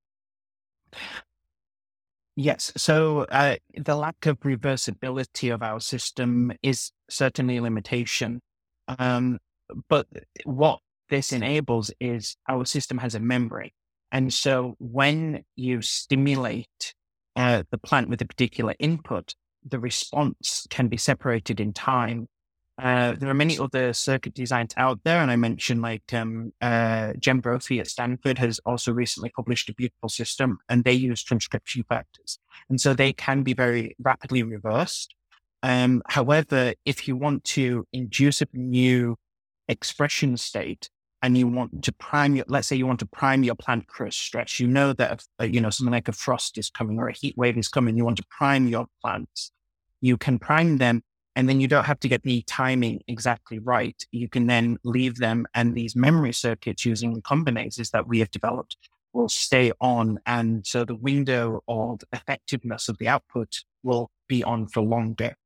Yes. 2.36 2.72
So 2.76 3.26
uh, 3.30 3.56
the 3.76 3.96
lack 3.96 4.26
of 4.26 4.38
reversibility 4.40 5.52
of 5.52 5.62
our 5.62 5.80
system 5.80 6.52
is 6.62 6.92
certainly 7.08 7.56
a 7.56 7.62
limitation. 7.62 8.40
Um, 8.88 9.38
but 9.88 10.06
what 10.44 10.80
this 11.08 11.32
enables 11.32 11.90
is 12.00 12.36
our 12.48 12.64
system 12.64 12.98
has 12.98 13.14
a 13.14 13.20
memory. 13.20 13.74
And 14.12 14.32
so 14.32 14.76
when 14.78 15.44
you 15.56 15.82
stimulate 15.82 16.94
uh, 17.34 17.64
the 17.70 17.78
plant 17.78 18.08
with 18.08 18.22
a 18.22 18.26
particular 18.26 18.74
input, 18.78 19.34
the 19.68 19.78
response 19.78 20.66
can 20.70 20.88
be 20.88 20.96
separated 20.96 21.60
in 21.60 21.72
time. 21.72 22.28
Uh, 22.78 23.14
there 23.18 23.30
are 23.30 23.34
many 23.34 23.58
other 23.58 23.92
circuit 23.92 24.34
designs 24.34 24.74
out 24.76 25.00
there, 25.04 25.20
and 25.22 25.30
I 25.30 25.36
mentioned 25.36 25.80
like 25.80 26.12
um, 26.12 26.52
uh, 26.60 27.14
Jen 27.18 27.40
Brophy 27.40 27.80
at 27.80 27.86
Stanford 27.86 28.38
has 28.38 28.60
also 28.66 28.92
recently 28.92 29.30
published 29.30 29.70
a 29.70 29.74
beautiful 29.74 30.10
system, 30.10 30.58
and 30.68 30.84
they 30.84 30.92
use 30.92 31.22
transcription 31.22 31.84
factors, 31.88 32.38
and 32.68 32.78
so 32.80 32.92
they 32.92 33.14
can 33.14 33.42
be 33.42 33.54
very 33.54 33.96
rapidly 33.98 34.42
reversed. 34.42 35.14
Um, 35.62 36.02
however, 36.06 36.74
if 36.84 37.08
you 37.08 37.16
want 37.16 37.44
to 37.44 37.86
induce 37.94 38.42
a 38.42 38.46
new 38.52 39.16
expression 39.68 40.36
state 40.36 40.90
and 41.22 41.36
you 41.36 41.46
want 41.46 41.82
to 41.82 41.92
prime 41.92 42.36
your, 42.36 42.44
let's 42.48 42.68
say 42.68 42.76
you 42.76 42.86
want 42.86 43.00
to 43.00 43.06
prime 43.06 43.42
your 43.42 43.54
plant 43.54 43.84
for 43.90 44.06
a 44.06 44.12
stress, 44.12 44.60
you 44.60 44.66
know 44.66 44.92
that, 44.92 45.24
uh, 45.40 45.44
you 45.44 45.60
know, 45.60 45.70
something 45.70 45.92
like 45.92 46.08
a 46.08 46.12
frost 46.12 46.58
is 46.58 46.70
coming 46.70 46.98
or 46.98 47.08
a 47.08 47.12
heat 47.12 47.36
wave 47.36 47.56
is 47.56 47.68
coming, 47.68 47.96
you 47.96 48.04
want 48.04 48.18
to 48.18 48.26
prime 48.30 48.68
your 48.68 48.86
plants, 49.02 49.50
you 50.00 50.16
can 50.16 50.38
prime 50.38 50.78
them 50.78 51.02
and 51.34 51.48
then 51.48 51.60
you 51.60 51.68
don't 51.68 51.84
have 51.84 52.00
to 52.00 52.08
get 52.08 52.22
the 52.22 52.42
timing 52.46 53.02
exactly 53.08 53.58
right. 53.58 54.02
You 54.10 54.28
can 54.28 54.46
then 54.46 54.78
leave 54.84 55.16
them 55.16 55.46
and 55.54 55.74
these 55.74 55.94
memory 55.94 56.32
circuits 56.32 56.84
using 56.84 57.14
the 57.14 57.22
combinases 57.22 57.90
that 57.90 58.06
we 58.08 58.20
have 58.20 58.30
developed 58.30 58.76
will 59.12 59.28
stay 59.28 59.72
on. 59.80 60.18
And 60.26 60.66
so 60.66 60.84
the 60.84 60.94
window 60.94 61.62
of 61.66 62.00
effectiveness 62.12 62.88
of 62.88 62.98
the 62.98 63.08
output 63.08 63.62
will 63.82 64.10
be 64.28 64.44
on 64.44 64.68
for 64.68 64.82
longer. 64.82 65.36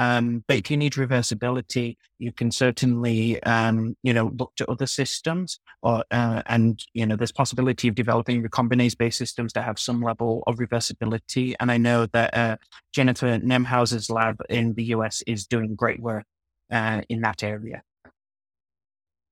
Um, 0.00 0.44
but 0.48 0.56
if 0.56 0.70
you 0.70 0.78
need 0.78 0.94
reversibility, 0.94 1.98
you 2.18 2.32
can 2.32 2.50
certainly, 2.50 3.42
um, 3.42 3.98
you 4.02 4.14
know, 4.14 4.32
look 4.38 4.54
to 4.56 4.70
other 4.70 4.86
systems 4.86 5.60
or, 5.82 6.02
uh, 6.10 6.40
and, 6.46 6.82
you 6.94 7.04
know, 7.04 7.16
there's 7.16 7.32
possibility 7.32 7.86
of 7.86 7.96
developing 7.96 8.42
recombinase 8.42 8.96
based 8.96 9.18
systems 9.18 9.52
that 9.52 9.64
have 9.66 9.78
some 9.78 10.00
level 10.00 10.42
of 10.46 10.56
reversibility. 10.56 11.52
And 11.60 11.70
I 11.70 11.76
know 11.76 12.06
that, 12.14 12.34
uh, 12.34 12.56
Jennifer 12.94 13.38
Nemhauser's 13.40 14.08
lab 14.08 14.36
in 14.48 14.72
the 14.72 14.84
US 14.84 15.20
is 15.26 15.46
doing 15.46 15.74
great 15.74 16.00
work, 16.00 16.24
uh, 16.72 17.02
in 17.10 17.20
that 17.20 17.42
area. 17.42 17.82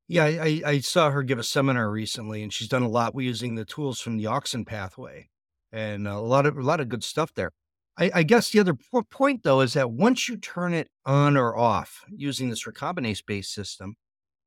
Yeah, 0.07 0.25
I, 0.25 0.61
I 0.67 0.79
saw 0.81 1.11
her 1.11 1.23
give 1.23 1.39
a 1.39 1.45
seminar 1.45 1.91
recently, 1.91 2.43
and 2.43 2.53
she's 2.53 2.69
done 2.69 2.83
a 2.83 2.89
lot 2.91 3.15
using 3.19 3.55
the 3.55 3.65
tools 3.65 4.03
from 4.03 4.19
the 4.19 4.25
auxin 4.25 4.67
pathway, 4.67 5.31
and 5.73 6.07
a 6.07 6.19
lot 6.19 6.45
of 6.45 6.59
a 6.59 6.63
lot 6.63 6.81
of 6.81 6.91
good 6.91 7.05
stuff 7.05 7.33
there. 7.35 7.53
I, 7.99 8.11
I 8.15 8.23
guess 8.23 8.51
the 8.51 8.61
other 8.61 8.75
point 9.11 9.43
though 9.43 9.61
is 9.61 9.73
that 9.75 9.91
once 9.91 10.29
you 10.29 10.37
turn 10.37 10.73
it 10.73 10.89
on 11.05 11.37
or 11.37 11.57
off 11.57 12.05
using 12.09 12.49
this 12.49 12.65
recombinase 12.65 13.25
based 13.27 13.53
system, 13.53 13.97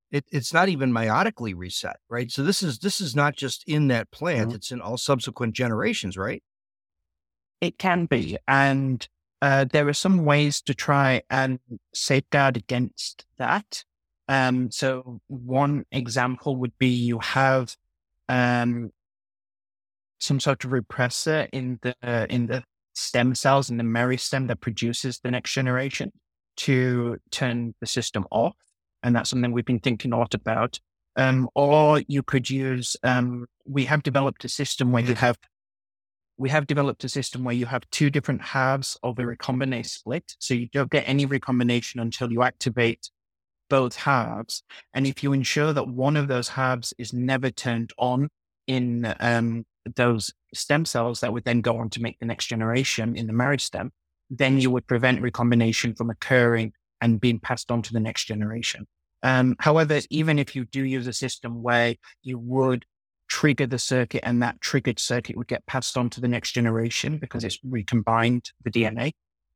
it, 0.10 0.26
it's 0.32 0.54
not 0.54 0.70
even 0.70 0.92
meiotically 0.92 1.54
reset, 1.56 1.98
right? 2.10 2.32
So 2.32 2.44
this 2.44 2.64
is 2.64 2.80
this 2.80 3.02
is 3.02 3.16
not 3.16 3.36
just 3.36 3.64
in 3.68 3.88
that 3.88 4.12
plant; 4.12 4.50
mm-hmm. 4.50 4.56
it's 4.56 4.72
in 4.72 4.82
all 4.82 4.98
subsequent 4.98 5.54
generations, 5.54 6.18
right? 6.18 6.44
It 7.60 7.78
can 7.78 8.06
be, 8.06 8.38
and 8.48 9.08
uh, 9.42 9.66
there 9.72 9.88
are 9.88 9.94
some 9.94 10.26
ways 10.26 10.62
to 10.64 10.74
try 10.74 11.22
and 11.30 11.60
safeguard 11.94 12.58
against 12.58 13.26
that. 13.38 13.84
Um, 14.28 14.72
so 14.72 15.20
one 15.28 15.86
example 15.92 16.56
would 16.56 16.78
be 16.78 16.88
you 16.88 17.20
have 17.20 17.76
um, 18.30 18.92
some 20.20 20.40
sort 20.40 20.64
of 20.64 20.72
repressor 20.72 21.50
in 21.52 21.80
the 21.82 21.96
uh, 22.04 22.28
in 22.30 22.48
the 22.48 22.64
stem 23.02 23.36
cells 23.36 23.70
in 23.70 23.78
the 23.78 23.84
meristem 23.84 24.48
that 24.48 24.62
produces 24.62 25.20
the 25.20 25.32
next 25.32 25.54
generation 25.54 26.12
to 26.58 27.18
turn 27.32 27.74
the 27.82 27.88
system 27.88 28.26
off. 28.32 28.56
And 29.04 29.16
that's 29.16 29.30
something 29.30 29.52
we've 29.52 29.66
been 29.66 29.80
thinking 29.80 30.14
a 30.14 30.18
lot 30.18 30.34
about. 30.34 30.80
Um, 31.16 31.50
or 31.56 32.02
you 32.08 32.24
could 32.24 32.50
use, 32.50 32.96
um, 33.04 33.46
we 33.66 33.86
have 33.86 34.04
developed 34.04 34.46
a 34.46 34.50
system 34.50 34.92
where 34.92 35.04
you 35.04 35.16
have, 35.16 35.38
we 36.38 36.50
have 36.50 36.68
developed 36.68 37.04
a 37.04 37.10
system 37.10 37.44
where 37.44 37.56
you 37.56 37.66
have 37.66 37.90
two 37.90 38.10
different 38.10 38.42
halves 38.42 38.98
of 39.04 39.20
a 39.20 39.24
recombinase 39.24 39.90
split. 39.90 40.36
So 40.40 40.54
you 40.54 40.68
don't 40.72 40.90
get 40.90 41.04
any 41.08 41.26
recombination 41.26 42.00
until 42.00 42.32
you 42.32 42.44
activate 42.44 43.10
both 43.70 43.96
halves. 43.96 44.64
And 44.94 45.08
if 45.08 45.24
you 45.24 45.34
ensure 45.34 45.74
that 45.74 45.88
one 45.88 46.18
of 46.18 46.28
those 46.28 46.50
halves 46.50 46.94
is 46.98 47.14
never 47.14 47.50
turned 47.50 47.92
on 47.98 48.30
in 48.68 49.14
um, 49.20 49.66
those 49.96 50.34
stem 50.54 50.86
cells 50.86 51.20
that 51.22 51.34
would 51.34 51.46
then 51.46 51.62
go 51.62 51.78
on 51.78 51.90
to 51.92 52.02
make 52.02 52.20
the 52.20 52.26
next 52.26 52.48
generation 52.48 53.16
in 53.16 53.28
the 53.28 53.34
marriage 53.34 53.64
stem, 53.64 53.92
then 54.30 54.60
you 54.60 54.72
would 54.72 54.88
prevent 54.88 55.22
recombination 55.22 55.94
from 55.94 56.10
occurring 56.10 56.74
and 57.02 57.20
being 57.20 57.40
passed 57.40 57.72
on 57.72 57.82
to 57.82 57.94
the 57.94 58.00
next 58.00 58.26
generation. 58.26 58.88
Um, 59.24 59.56
however, 59.60 60.00
even 60.10 60.40
if 60.40 60.56
you 60.56 60.66
do 60.66 60.84
use 60.84 61.08
a 61.08 61.14
system 61.14 61.62
where 61.62 61.96
you 62.24 62.40
would 62.40 62.86
trigger 63.28 63.68
the 63.68 63.80
circuit 63.80 64.22
and 64.26 64.42
that 64.42 64.60
triggered 64.62 65.00
circuit 65.00 65.38
would 65.38 65.48
get 65.48 65.66
passed 65.66 65.98
on 65.98 66.10
to 66.12 66.22
the 66.22 66.28
next 66.28 66.52
generation 66.52 67.18
because 67.18 67.44
it's 67.44 67.60
recombined 67.64 68.52
the 68.64 68.72
DNA, 68.72 69.12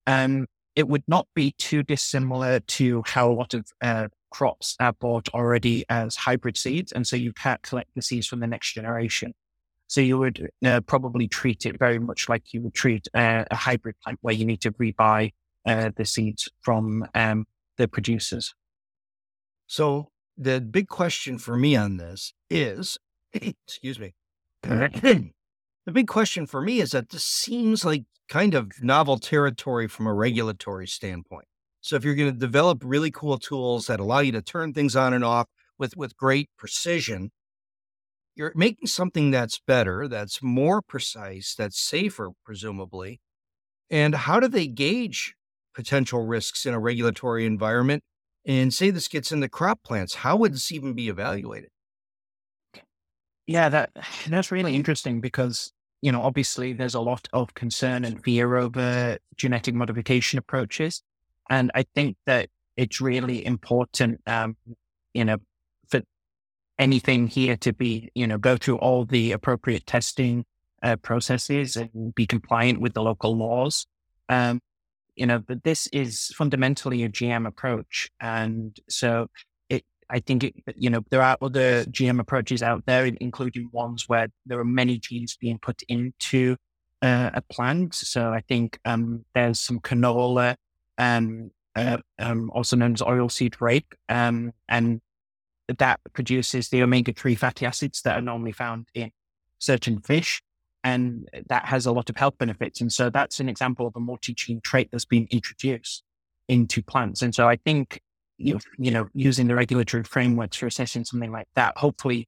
um, 0.07 0.45
it 0.75 0.87
would 0.87 1.03
not 1.07 1.27
be 1.35 1.53
too 1.57 1.83
dissimilar 1.83 2.59
to 2.59 3.03
how 3.05 3.31
a 3.31 3.33
lot 3.33 3.53
of 3.53 3.65
uh, 3.81 4.07
crops 4.29 4.75
are 4.79 4.93
bought 4.93 5.29
already 5.33 5.85
as 5.89 6.15
hybrid 6.15 6.57
seeds. 6.57 6.91
And 6.91 7.07
so 7.07 7.15
you 7.15 7.31
can't 7.33 7.61
collect 7.61 7.89
the 7.95 8.01
seeds 8.01 8.27
from 8.27 8.41
the 8.41 8.47
next 8.47 8.73
generation. 8.73 9.33
So 9.87 10.01
you 10.01 10.17
would 10.17 10.49
uh, 10.65 10.81
probably 10.81 11.27
treat 11.27 11.65
it 11.65 11.77
very 11.77 11.99
much 11.99 12.27
like 12.27 12.53
you 12.53 12.61
would 12.63 12.73
treat 12.73 13.07
uh, 13.13 13.45
a 13.49 13.55
hybrid 13.55 13.95
plant 14.03 14.19
where 14.21 14.33
you 14.33 14.45
need 14.45 14.61
to 14.61 14.71
rebuy 14.71 15.31
uh, 15.65 15.91
the 15.95 16.05
seeds 16.05 16.49
from 16.61 17.05
um, 17.13 17.45
the 17.77 17.87
producers. 17.87 18.55
So 19.67 20.09
the 20.37 20.61
big 20.61 20.87
question 20.87 21.37
for 21.37 21.55
me 21.55 21.75
on 21.75 21.97
this 21.97 22.33
is, 22.49 22.97
excuse 23.33 23.99
me, 23.99 24.13
the 24.63 25.31
big 25.91 26.07
question 26.07 26.45
for 26.45 26.61
me 26.61 26.79
is 26.79 26.91
that 26.91 27.09
this 27.09 27.23
seems 27.23 27.85
like 27.85 28.05
kind 28.27 28.55
of 28.55 28.71
novel 28.81 29.17
territory 29.19 29.87
from 29.87 30.07
a 30.07 30.13
regulatory 30.13 30.87
standpoint. 30.87 31.45
So 31.81 31.95
if 31.95 32.03
you're 32.03 32.15
going 32.15 32.33
to 32.33 32.39
develop 32.39 32.81
really 32.83 33.11
cool 33.11 33.37
tools 33.37 33.85
that 33.87 33.99
allow 33.99 34.19
you 34.19 34.31
to 34.31 34.41
turn 34.41 34.73
things 34.73 34.95
on 34.95 35.13
and 35.13 35.23
off 35.23 35.47
with 35.77 35.95
with 35.95 36.17
great 36.17 36.49
precision, 36.57 37.31
you're 38.35 38.51
making 38.55 38.87
something 38.87 39.31
that's 39.31 39.59
better, 39.59 40.07
that's 40.07 40.41
more 40.43 40.81
precise, 40.81 41.55
that's 41.55 41.79
safer, 41.79 42.31
presumably. 42.43 43.19
And 43.89 44.15
how 44.15 44.39
do 44.39 44.47
they 44.47 44.67
gauge 44.67 45.35
potential 45.73 46.25
risks 46.25 46.65
in 46.65 46.73
a 46.73 46.79
regulatory 46.79 47.45
environment? 47.45 48.03
And 48.45 48.73
say 48.73 48.91
this 48.91 49.07
gets 49.07 49.31
into 49.31 49.49
crop 49.49 49.83
plants, 49.83 50.15
how 50.15 50.37
would 50.37 50.53
this 50.53 50.71
even 50.71 50.93
be 50.93 51.09
evaluated? 51.09 51.69
Yeah, 53.47 53.69
that 53.69 53.91
that's 54.27 54.51
really 54.51 54.75
interesting 54.75 55.21
because 55.21 55.71
you 56.01 56.11
know 56.11 56.21
obviously 56.21 56.73
there's 56.73 56.95
a 56.95 56.99
lot 56.99 57.27
of 57.33 57.53
concern 57.53 58.05
and 58.05 58.23
fear 58.23 58.55
over 58.55 59.17
genetic 59.37 59.75
modification 59.75 60.39
approaches, 60.39 61.01
and 61.49 61.71
I 61.75 61.85
think 61.95 62.17
that 62.25 62.49
it's 62.77 62.99
really 62.99 63.45
important, 63.45 64.19
um, 64.27 64.57
you 65.13 65.23
know, 65.25 65.37
anything 66.77 67.27
here 67.27 67.55
to 67.57 67.73
be, 67.73 68.09
you 68.15 68.27
know, 68.27 68.37
go 68.37 68.57
through 68.57 68.77
all 68.77 69.05
the 69.05 69.31
appropriate 69.31 69.85
testing 69.85 70.45
uh, 70.83 70.95
processes 70.97 71.75
and 71.75 72.13
be 72.13 72.27
compliant 72.27 72.81
with 72.81 72.93
the 72.93 73.01
local 73.01 73.35
laws. 73.35 73.85
Um, 74.29 74.61
you 75.15 75.25
know, 75.25 75.39
but 75.39 75.63
this 75.63 75.87
is 75.87 76.33
fundamentally 76.35 77.03
a 77.03 77.09
GM 77.09 77.47
approach. 77.47 78.09
And 78.19 78.77
so 78.89 79.27
it, 79.69 79.85
I 80.09 80.19
think, 80.19 80.43
it, 80.43 80.53
you 80.75 80.89
know, 80.89 81.01
there 81.09 81.21
are 81.21 81.37
other 81.41 81.85
GM 81.85 82.19
approaches 82.19 82.61
out 82.61 82.85
there, 82.85 83.05
including 83.05 83.69
ones 83.71 84.09
where 84.09 84.27
there 84.45 84.59
are 84.59 84.65
many 84.65 84.99
genes 84.99 85.37
being 85.39 85.57
put 85.57 85.81
into 85.87 86.57
uh, 87.01 87.31
a 87.33 87.41
plant. 87.41 87.95
So 87.95 88.33
I 88.33 88.41
think 88.41 88.79
um, 88.83 89.23
there's 89.33 89.59
some 89.59 89.79
canola, 89.79 90.55
um, 90.97 91.51
uh, 91.75 91.97
um, 92.19 92.51
also 92.53 92.75
known 92.75 92.93
as 92.93 93.01
oilseed 93.01 93.61
rape, 93.61 93.93
um, 94.09 94.51
and 94.67 95.01
that 95.77 95.99
produces 96.13 96.69
the 96.69 96.81
omega 96.83 97.13
3 97.13 97.35
fatty 97.35 97.65
acids 97.65 98.01
that 98.03 98.17
are 98.17 98.21
normally 98.21 98.51
found 98.51 98.87
in 98.93 99.11
certain 99.59 99.99
fish. 100.01 100.41
And 100.83 101.27
that 101.47 101.65
has 101.65 101.87
a 101.87 101.91
lot 101.91 102.09
of 102.09 102.17
health 102.17 102.37
benefits. 102.37 102.79
And 102.79 102.93
so 102.93 103.09
that's 103.09 103.39
an 103.39 103.49
example 103.49 103.87
of 103.87 103.93
a 103.95 103.99
multi 103.99 104.33
gene 104.33 104.61
trait 104.61 104.89
that's 104.91 105.05
been 105.05 105.27
introduced 105.31 106.03
into 106.47 106.83
plants. 106.83 107.23
And 107.23 107.33
so 107.33 107.49
I 107.49 107.55
think, 107.55 108.01
you, 108.37 108.59
you 108.77 108.91
know, 108.91 109.07
using 109.13 109.47
the 109.47 109.55
regulatory 109.55 110.03
frameworks 110.03 110.57
for 110.57 110.67
assessing 110.67 111.05
something 111.05 111.31
like 111.31 111.47
that, 111.55 111.77
hopefully 111.77 112.27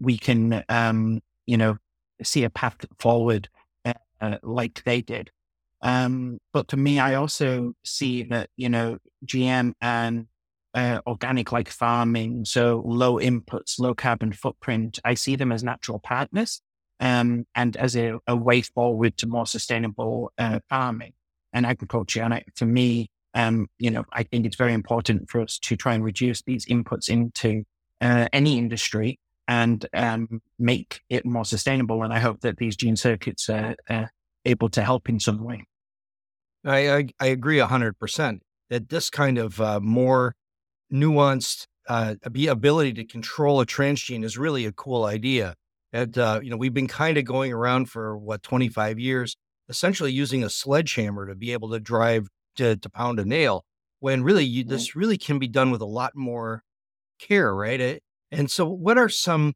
we 0.00 0.18
can, 0.18 0.64
um, 0.68 1.20
you 1.46 1.56
know, 1.56 1.76
see 2.22 2.42
a 2.42 2.50
path 2.50 2.76
forward 2.98 3.48
uh, 4.22 4.38
like 4.42 4.82
they 4.84 5.00
did. 5.00 5.30
Um, 5.82 6.38
but 6.52 6.68
to 6.68 6.76
me, 6.76 6.98
I 6.98 7.14
also 7.14 7.74
see 7.84 8.22
that, 8.24 8.50
you 8.56 8.68
know, 8.68 8.98
GM 9.26 9.72
and 9.80 10.26
uh, 10.74 11.00
organic 11.06 11.52
like 11.52 11.68
farming, 11.68 12.44
so 12.44 12.82
low 12.86 13.18
inputs, 13.18 13.78
low 13.78 13.94
carbon 13.94 14.32
footprint, 14.32 14.98
I 15.04 15.14
see 15.14 15.36
them 15.36 15.52
as 15.52 15.62
natural 15.62 15.98
partners 15.98 16.62
um, 17.00 17.46
and 17.54 17.76
as 17.76 17.96
a, 17.96 18.18
a, 18.26 18.36
way 18.36 18.62
forward 18.62 19.16
to 19.18 19.26
more 19.26 19.46
sustainable 19.46 20.32
uh, 20.38 20.60
farming 20.68 21.12
and 21.52 21.66
agriculture. 21.66 22.22
And 22.22 22.34
I, 22.34 22.44
for 22.54 22.64
me, 22.64 23.10
um, 23.34 23.68
you 23.78 23.90
know, 23.90 24.04
I 24.12 24.22
think 24.22 24.46
it's 24.46 24.56
very 24.56 24.72
important 24.72 25.28
for 25.30 25.40
us 25.40 25.58
to 25.58 25.76
try 25.76 25.94
and 25.94 26.04
reduce 26.04 26.42
these 26.42 26.64
inputs 26.66 27.08
into 27.08 27.64
uh, 28.00 28.28
any 28.32 28.56
industry 28.56 29.18
and 29.48 29.84
um, 29.92 30.40
make 30.58 31.00
it 31.10 31.26
more 31.26 31.44
sustainable. 31.44 32.02
And 32.02 32.12
I 32.12 32.18
hope 32.18 32.40
that 32.40 32.58
these 32.58 32.76
gene 32.76 32.96
circuits 32.96 33.48
are 33.48 33.74
able 34.44 34.68
to 34.70 34.82
help 34.82 35.08
in 35.08 35.20
some 35.20 35.42
way. 35.42 35.64
I, 36.64 36.90
I, 36.90 37.06
I 37.20 37.26
agree 37.26 37.58
100% 37.58 38.40
that 38.70 38.88
this 38.88 39.10
kind 39.10 39.38
of 39.38 39.60
uh, 39.60 39.80
more 39.80 40.34
nuanced 40.92 41.66
uh, 41.88 42.14
ability 42.24 42.92
to 42.94 43.04
control 43.04 43.60
a 43.60 43.66
transgene 43.66 44.24
is 44.24 44.38
really 44.38 44.66
a 44.66 44.72
cool 44.72 45.04
idea. 45.04 45.54
And, 45.92 46.16
uh, 46.16 46.40
you 46.42 46.50
know, 46.50 46.56
we've 46.56 46.74
been 46.74 46.88
kind 46.88 47.18
of 47.18 47.24
going 47.24 47.52
around 47.52 47.90
for 47.90 48.16
what, 48.16 48.42
25 48.42 48.98
years, 48.98 49.36
essentially 49.68 50.12
using 50.12 50.42
a 50.42 50.50
sledgehammer 50.50 51.26
to 51.26 51.34
be 51.34 51.52
able 51.52 51.70
to 51.70 51.80
drive 51.80 52.28
to, 52.56 52.76
to 52.76 52.90
pound 52.90 53.18
a 53.18 53.24
nail 53.24 53.64
when 54.00 54.22
really 54.22 54.44
you, 54.44 54.64
this 54.64 54.96
really 54.96 55.18
can 55.18 55.38
be 55.38 55.48
done 55.48 55.70
with 55.70 55.80
a 55.80 55.86
lot 55.86 56.12
more 56.14 56.62
care, 57.18 57.54
right? 57.54 57.80
It, 57.80 58.02
and 58.30 58.50
so, 58.50 58.66
what 58.68 58.98
are 58.98 59.08
some 59.08 59.52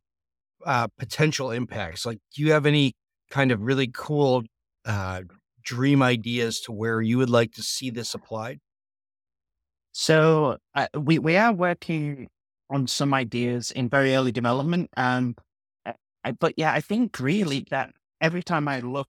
uh, 0.64 0.88
potential 0.98 1.50
impacts? 1.50 2.06
Like, 2.06 2.18
do 2.34 2.42
you 2.42 2.52
have 2.52 2.66
any 2.66 2.94
kind 3.30 3.50
of 3.52 3.62
really 3.62 3.88
cool 3.88 4.44
uh, 4.84 5.22
dream 5.62 6.02
ideas 6.02 6.60
to 6.62 6.72
where 6.72 7.00
you 7.00 7.18
would 7.18 7.30
like 7.30 7.52
to 7.52 7.62
see 7.62 7.90
this 7.90 8.14
applied? 8.14 8.60
So 9.98 10.58
uh, 10.74 10.88
we 10.94 11.18
we 11.18 11.38
are 11.38 11.54
working 11.54 12.28
on 12.68 12.86
some 12.86 13.14
ideas 13.14 13.70
in 13.70 13.88
very 13.88 14.14
early 14.14 14.30
development, 14.30 14.90
and 14.94 15.38
uh, 15.86 15.94
I, 16.22 16.32
but 16.32 16.52
yeah, 16.58 16.70
I 16.74 16.82
think 16.82 17.18
really 17.18 17.64
that 17.70 17.94
every 18.20 18.42
time 18.42 18.68
I 18.68 18.80
look 18.80 19.08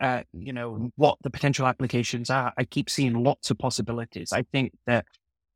at, 0.00 0.26
you 0.32 0.54
know, 0.54 0.88
what 0.96 1.18
the 1.22 1.28
potential 1.28 1.66
applications 1.66 2.30
are, 2.30 2.50
I 2.56 2.64
keep 2.64 2.88
seeing 2.88 3.22
lots 3.22 3.50
of 3.50 3.58
possibilities. 3.58 4.32
I 4.32 4.44
think 4.52 4.72
that 4.86 5.04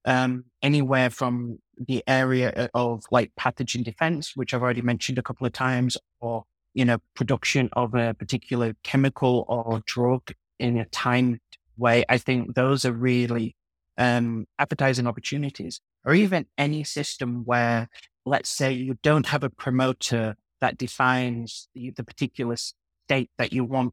um, 0.05 0.45
anywhere 0.61 1.09
from 1.09 1.59
the 1.79 2.05
area 2.07 2.53
uh, 2.55 2.69
of 2.75 3.03
like 3.11 3.33
pathogen 3.41 3.83
defense, 3.83 4.33
which 4.37 4.53
I've 4.53 4.63
already 4.63 4.83
mentioned 4.83 5.17
a 5.17 5.23
couple 5.23 5.47
of 5.47 5.55
times, 5.55 5.97
or 6.21 6.45
you 6.75 6.85
know, 6.85 6.99
production 7.15 7.71
of 7.73 7.95
a 7.95 8.13
particular 8.13 8.75
chemical 8.83 9.47
or 9.49 9.81
drug 9.87 10.33
in 10.59 10.77
a 10.77 10.85
timed 10.85 11.41
way. 11.79 12.05
I 12.11 12.19
think 12.19 12.57
those 12.57 12.85
are 12.85 12.93
really 12.93 13.56
um, 13.99 14.47
appetizing 14.59 15.07
opportunities, 15.07 15.81
or 16.05 16.15
even 16.15 16.47
any 16.57 16.85
system 16.85 17.43
where, 17.45 17.89
let's 18.25 18.51
say, 18.51 18.73
you 18.73 18.99
don't 19.03 19.27
have 19.27 19.45
a 19.45 19.51
promoter 19.51 20.37
that 20.61 20.79
defines 20.79 21.69
the, 21.75 21.91
the 21.91 22.05
particular 22.05 22.57
state 22.57 23.31
that 23.39 23.53
you 23.53 23.65
want 23.65 23.93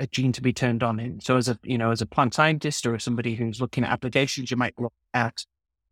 a 0.00 0.06
gene 0.06 0.32
to 0.32 0.42
be 0.42 0.52
turned 0.52 0.82
on 0.82 0.98
in. 0.98 1.20
So 1.20 1.36
as 1.36 1.48
a, 1.48 1.58
you 1.62 1.78
know, 1.78 1.90
as 1.90 2.02
a 2.02 2.06
plant 2.06 2.34
scientist 2.34 2.84
or 2.86 2.98
somebody 2.98 3.36
who's 3.36 3.60
looking 3.60 3.84
at 3.84 3.90
applications, 3.90 4.50
you 4.50 4.56
might 4.56 4.74
look 4.78 4.92
at, 5.12 5.44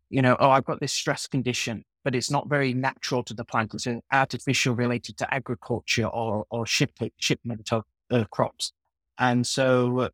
you 0.09 0.21
know, 0.21 0.35
oh, 0.39 0.49
I've 0.49 0.65
got 0.65 0.79
this 0.79 0.91
stress 0.91 1.25
condition, 1.25 1.85
but 2.03 2.13
it's 2.13 2.29
not 2.29 2.49
very 2.49 2.73
natural 2.73 3.23
to 3.23 3.33
the 3.33 3.45
plant. 3.45 3.73
It's 3.73 3.87
artificial 4.11 4.75
related 4.75 5.17
to 5.17 5.33
agriculture 5.33 6.05
or, 6.05 6.45
or 6.49 6.65
ship, 6.65 6.91
shipment 7.17 7.71
of 7.71 7.83
uh, 8.11 8.25
crops. 8.29 8.73
And 9.17 9.47
so 9.47 10.09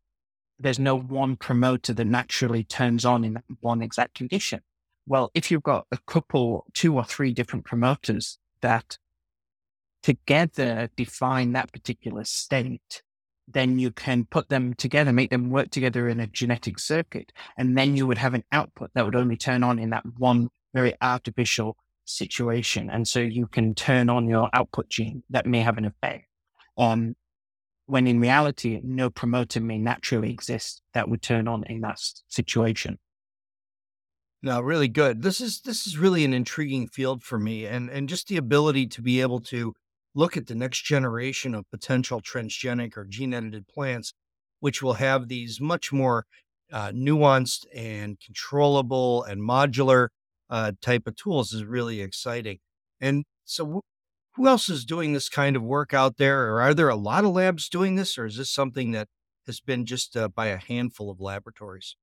there's 0.60 0.78
no 0.78 0.96
one 0.96 1.36
promoter 1.36 1.92
that 1.94 2.04
naturally 2.04 2.62
turns 2.64 3.04
on 3.04 3.24
in 3.24 3.42
one 3.60 3.82
exact 3.82 4.14
condition. 4.14 4.60
Well, 5.06 5.30
if 5.34 5.50
you've 5.50 5.62
got 5.62 5.86
a 5.90 5.98
couple, 6.06 6.66
two 6.74 6.94
or 6.94 7.04
three 7.04 7.32
different 7.32 7.64
promoters 7.64 8.38
that 8.60 8.98
together 10.02 10.90
define 10.96 11.52
that 11.52 11.72
particular 11.72 12.24
state, 12.24 13.02
then 13.48 13.78
you 13.78 13.90
can 13.90 14.26
put 14.26 14.48
them 14.48 14.74
together, 14.74 15.12
make 15.12 15.30
them 15.30 15.50
work 15.50 15.70
together 15.70 16.08
in 16.08 16.20
a 16.20 16.26
genetic 16.26 16.78
circuit. 16.78 17.32
And 17.56 17.76
then 17.76 17.96
you 17.96 18.06
would 18.06 18.18
have 18.18 18.34
an 18.34 18.44
output 18.52 18.90
that 18.94 19.04
would 19.04 19.16
only 19.16 19.36
turn 19.36 19.64
on 19.64 19.78
in 19.78 19.90
that 19.90 20.04
one 20.18 20.50
very 20.72 20.94
artificial 21.00 21.76
situation. 22.04 22.90
And 22.90 23.08
so 23.08 23.20
you 23.20 23.46
can 23.46 23.74
turn 23.74 24.08
on 24.08 24.28
your 24.28 24.48
output 24.52 24.88
gene 24.88 25.22
that 25.30 25.46
may 25.46 25.60
have 25.60 25.78
an 25.78 25.86
effect. 25.86 26.26
When 27.90 28.06
in 28.06 28.20
reality, 28.20 28.80
no 28.82 29.10
promoter 29.10 29.60
may 29.60 29.78
naturally 29.78 30.30
exist 30.30 30.82
that 30.94 31.08
would 31.08 31.22
turn 31.22 31.48
on 31.48 31.64
in 31.64 31.80
that 31.80 31.98
situation. 32.28 32.98
No, 34.42 34.60
really 34.60 34.88
good. 34.88 35.22
This 35.22 35.40
is 35.40 35.60
this 35.62 35.86
is 35.86 35.98
really 35.98 36.24
an 36.24 36.32
intriguing 36.32 36.88
field 36.88 37.22
for 37.22 37.38
me, 37.38 37.66
and 37.66 37.90
and 37.90 38.08
just 38.08 38.28
the 38.28 38.38
ability 38.38 38.86
to 38.86 39.02
be 39.02 39.20
able 39.20 39.40
to 39.40 39.74
look 40.14 40.36
at 40.36 40.46
the 40.46 40.54
next 40.54 40.82
generation 40.84 41.54
of 41.54 41.70
potential 41.70 42.20
transgenic 42.20 42.96
or 42.96 43.04
gene 43.04 43.34
edited 43.34 43.68
plants, 43.68 44.14
which 44.60 44.82
will 44.82 44.94
have 44.94 45.28
these 45.28 45.60
much 45.60 45.92
more 45.92 46.24
uh, 46.72 46.90
nuanced 46.92 47.66
and 47.74 48.18
controllable 48.24 49.24
and 49.24 49.42
modular 49.42 50.08
uh, 50.48 50.72
type 50.80 51.06
of 51.06 51.16
tools 51.16 51.52
is 51.52 51.64
really 51.64 52.00
exciting. 52.00 52.58
And 53.00 53.24
so, 53.44 53.82
who 54.40 54.48
else 54.48 54.70
is 54.70 54.86
doing 54.86 55.12
this 55.12 55.28
kind 55.28 55.54
of 55.54 55.62
work 55.62 55.92
out 55.92 56.16
there? 56.16 56.48
Or 56.48 56.62
are 56.62 56.72
there 56.72 56.88
a 56.88 56.96
lot 56.96 57.24
of 57.26 57.32
labs 57.32 57.68
doing 57.68 57.96
this, 57.96 58.16
or 58.16 58.24
is 58.24 58.38
this 58.38 58.50
something 58.50 58.92
that 58.92 59.08
has 59.46 59.60
been 59.60 59.84
just 59.84 60.16
uh, 60.16 60.28
by 60.28 60.46
a 60.46 60.56
handful 60.56 61.10
of 61.10 61.20
laboratories? 61.20 61.94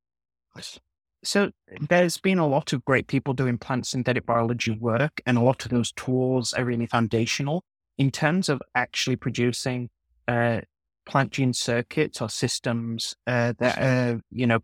So 1.24 1.50
there's 1.90 2.20
been 2.20 2.38
a 2.38 2.48
lot 2.48 2.74
of 2.74 2.86
great 2.86 3.08
people 3.08 3.34
doing 3.34 3.58
plant 3.58 3.88
synthetic 3.88 4.28
biology 4.28 4.70
work, 4.70 5.20
and 5.26 5.36
a 5.36 5.42
lot 5.42 5.66
of 5.66 5.72
those 5.72 5.92
tools 5.94 6.54
are 6.54 6.64
really 6.64 6.86
foundational 6.86 7.64
in 7.98 8.12
terms 8.12 8.50
of 8.50 8.62
actually 8.76 9.16
producing 9.16 9.90
uh, 10.28 10.62
plant 11.08 11.32
gene 11.32 11.54
circuits 11.54 12.22
or 12.22 12.30
systems 12.30 13.16
uh, 13.26 13.54
that 13.58 13.80
uh, 13.80 14.20
you 14.30 14.46
know 14.46 14.60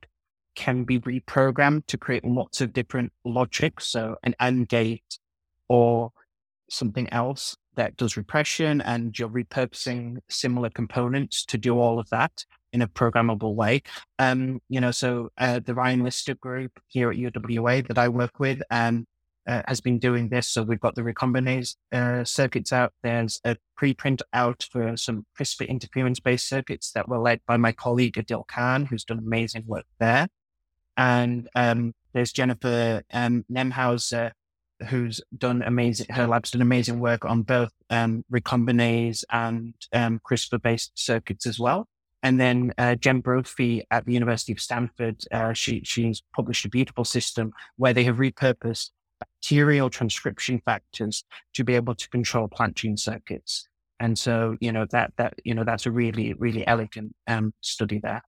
can 0.56 0.84
be 0.84 1.00
reprogrammed 1.00 1.88
to 1.88 1.98
create 1.98 2.24
lots 2.24 2.62
of 2.62 2.72
different 2.72 3.12
logics, 3.26 3.88
so 3.88 4.18
an 4.22 4.36
AND 4.40 4.70
gate 4.70 5.18
or 5.68 6.12
something 6.70 7.12
else 7.12 7.58
that 7.76 7.98
does 7.98 8.18
repression, 8.18 8.82
and 8.82 9.18
you're 9.18 9.30
repurposing 9.30 10.18
similar 10.30 10.70
components 10.70 11.46
to 11.46 11.58
do 11.58 11.80
all 11.80 12.00
of 12.00 12.10
that 12.10 12.46
in 12.72 12.82
a 12.82 12.88
programmable 12.88 13.54
way. 13.54 13.84
Um, 14.20 14.62
you 14.70 14.82
know, 14.82 14.92
so 14.92 15.30
uh, 15.38 15.60
the 15.60 15.76
Ryan 15.76 16.04
Lister 16.04 16.36
group 16.36 16.80
here 16.88 17.12
at 17.12 17.18
UWA 17.18 17.88
that 17.88 17.98
I 17.98 18.10
work 18.10 18.40
with, 18.40 18.62
um, 18.72 19.06
uh, 19.48 19.62
has 19.68 19.82
been 19.82 20.00
doing 20.00 20.30
this. 20.30 20.48
So 20.48 20.64
we've 20.64 20.80
got 20.80 20.96
the 20.96 21.02
recombinase 21.02 21.76
uh, 21.92 22.24
circuits 22.24 22.72
out. 22.72 22.94
There's 23.02 23.42
a 23.44 23.58
preprint 23.80 24.22
out 24.34 24.66
for 24.72 24.96
some 24.98 25.26
CRISPR 25.38 25.68
interference 25.68 26.20
based 26.20 26.48
circuits 26.48 26.92
that 26.94 27.10
were 27.10 27.20
led 27.20 27.42
by 27.46 27.58
my 27.58 27.72
colleague 27.72 28.16
Adil 28.16 28.48
Khan, 28.48 28.86
who's 28.86 29.04
done 29.04 29.20
amazing 29.20 29.66
work 29.68 29.86
there. 30.00 30.28
And 30.96 31.50
um, 31.56 31.94
there's 32.14 32.32
Jennifer 32.32 33.04
um, 33.12 33.46
Nemhauser, 33.52 34.32
who's 34.90 35.22
done 35.38 35.62
amazing, 35.62 36.08
her 36.10 36.28
lab's 36.28 36.52
done 36.52 36.62
amazing 36.62 37.00
work 37.00 37.26
on 37.26 37.44
both 37.44 37.72
um, 37.90 38.24
recombinase 38.32 39.24
and 39.32 39.74
um, 39.94 40.20
CRISPR 40.26 40.62
based 40.62 40.92
circuits 40.96 41.46
as 41.46 41.60
well. 41.60 41.88
And 42.22 42.40
then 42.40 42.74
uh, 42.78 42.96
Jen 42.96 43.20
Brophy 43.20 43.86
at 43.92 44.06
the 44.06 44.14
University 44.14 44.54
of 44.54 44.60
Stanford, 44.60 45.24
uh, 45.32 45.54
she, 45.54 45.82
she's 45.84 46.22
published 46.34 46.66
a 46.66 46.70
beautiful 46.70 47.04
system 47.04 47.52
where 47.76 47.94
they 47.94 48.06
have 48.06 48.18
repurposed 48.18 48.92
bacterial 49.20 49.90
transcription 49.90 50.62
factors 50.64 51.26
to 51.54 51.64
be 51.64 51.76
able 51.76 51.96
to 51.96 52.10
control 52.10 52.48
plant 52.48 52.76
gene 52.76 52.98
circuits. 52.98 53.68
And 54.00 54.18
so, 54.18 54.58
you 54.60 54.72
know, 54.72 54.86
that, 54.92 55.14
that, 55.18 55.34
you 55.44 55.54
know, 55.54 55.64
that's 55.64 55.86
a 55.86 55.92
really, 55.92 56.34
really 56.34 56.66
elegant 56.66 57.14
um, 57.28 57.54
study 57.62 58.00
there. 58.00 58.22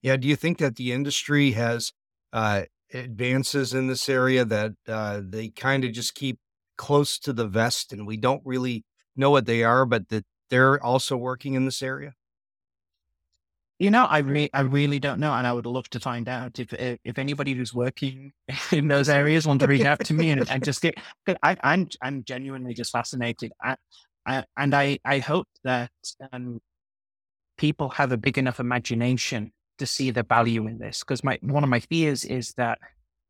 Yeah. 0.00 0.16
Do 0.16 0.26
you 0.28 0.36
think 0.36 0.58
that 0.58 0.76
the 0.76 0.92
industry 0.92 1.52
has 1.52 1.92
uh, 2.32 2.62
advances 2.92 3.74
in 3.74 3.86
this 3.88 4.08
area 4.08 4.44
that 4.44 4.72
uh, 4.88 5.20
they 5.22 5.48
kind 5.48 5.84
of 5.84 5.92
just 5.92 6.14
keep 6.14 6.38
close 6.76 7.18
to 7.18 7.32
the 7.32 7.46
vest 7.46 7.92
and 7.92 8.06
we 8.06 8.16
don't 8.16 8.42
really 8.44 8.84
know 9.16 9.30
what 9.30 9.46
they 9.46 9.62
are, 9.62 9.84
but 9.84 10.08
that 10.08 10.24
they're 10.50 10.82
also 10.82 11.16
working 11.16 11.54
in 11.54 11.64
this 11.64 11.82
area? 11.82 12.12
You 13.78 13.90
know, 13.90 14.04
I 14.04 14.18
re- 14.18 14.50
I 14.52 14.60
really 14.60 15.00
don't 15.00 15.18
know, 15.18 15.32
and 15.32 15.44
I 15.44 15.52
would 15.52 15.66
love 15.66 15.88
to 15.90 15.98
find 15.98 16.28
out 16.28 16.60
if 16.60 16.72
if, 16.74 17.00
if 17.04 17.18
anybody 17.18 17.52
who's 17.54 17.74
working 17.74 18.32
in 18.72 18.86
those 18.86 19.08
areas 19.08 19.46
want 19.46 19.60
to 19.60 19.66
reach 19.66 19.84
out 19.84 20.04
to 20.04 20.14
me 20.14 20.30
and, 20.30 20.48
and 20.48 20.62
just 20.62 20.82
get. 20.82 20.94
I, 21.42 21.56
I'm 21.64 21.88
I'm 22.00 22.22
genuinely 22.22 22.74
just 22.74 22.92
fascinated, 22.92 23.50
I, 23.60 23.76
I, 24.24 24.44
and 24.56 24.72
I 24.72 25.00
I 25.04 25.18
hope 25.18 25.48
that 25.64 25.90
um, 26.32 26.60
people 27.56 27.88
have 27.90 28.12
a 28.12 28.16
big 28.16 28.38
enough 28.38 28.60
imagination 28.60 29.52
to 29.82 29.86
see 29.86 30.10
the 30.10 30.22
value 30.22 30.66
in 30.66 30.78
this. 30.78 31.00
Because 31.00 31.24
my 31.24 31.38
one 31.42 31.64
of 31.64 31.70
my 31.70 31.80
fears 31.80 32.24
is 32.24 32.54
that 32.56 32.78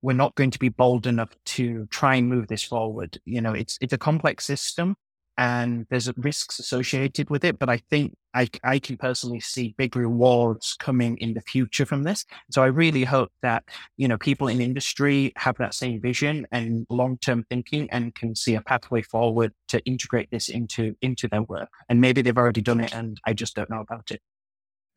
we're 0.02 0.22
not 0.24 0.34
going 0.34 0.50
to 0.50 0.58
be 0.58 0.68
bold 0.68 1.06
enough 1.06 1.30
to 1.44 1.86
try 1.86 2.16
and 2.16 2.28
move 2.28 2.48
this 2.48 2.62
forward. 2.62 3.18
You 3.24 3.40
know, 3.40 3.54
it's 3.54 3.78
it's 3.80 3.92
a 3.92 3.98
complex 3.98 4.44
system, 4.44 4.94
and 5.38 5.86
there's 5.90 6.10
risks 6.16 6.58
associated 6.58 7.30
with 7.30 7.44
it. 7.44 7.58
But 7.58 7.70
I 7.70 7.78
think 7.90 8.14
I, 8.34 8.48
I 8.64 8.78
can 8.78 8.96
personally 8.96 9.40
see 9.40 9.74
big 9.78 9.96
rewards 9.96 10.76
coming 10.78 11.16
in 11.18 11.34
the 11.34 11.40
future 11.40 11.86
from 11.86 12.02
this. 12.02 12.24
So 12.50 12.62
I 12.62 12.66
really 12.66 13.04
hope 13.04 13.30
that, 13.42 13.64
you 13.96 14.08
know, 14.08 14.18
people 14.18 14.48
in 14.48 14.60
industry 14.60 15.32
have 15.36 15.56
that 15.58 15.74
same 15.74 16.00
vision 16.00 16.46
and 16.50 16.86
long-term 16.88 17.44
thinking 17.50 17.88
and 17.90 18.14
can 18.14 18.34
see 18.34 18.54
a 18.54 18.62
pathway 18.62 19.02
forward 19.02 19.52
to 19.68 19.80
integrate 19.84 20.30
this 20.30 20.48
into, 20.48 20.94
into 21.02 21.28
their 21.28 21.42
work. 21.42 21.68
And 21.88 22.00
maybe 22.00 22.22
they've 22.22 22.36
already 22.36 22.62
done 22.62 22.80
it 22.80 22.94
and 22.94 23.20
I 23.26 23.34
just 23.34 23.54
don't 23.54 23.70
know 23.70 23.80
about 23.80 24.10
it. 24.10 24.20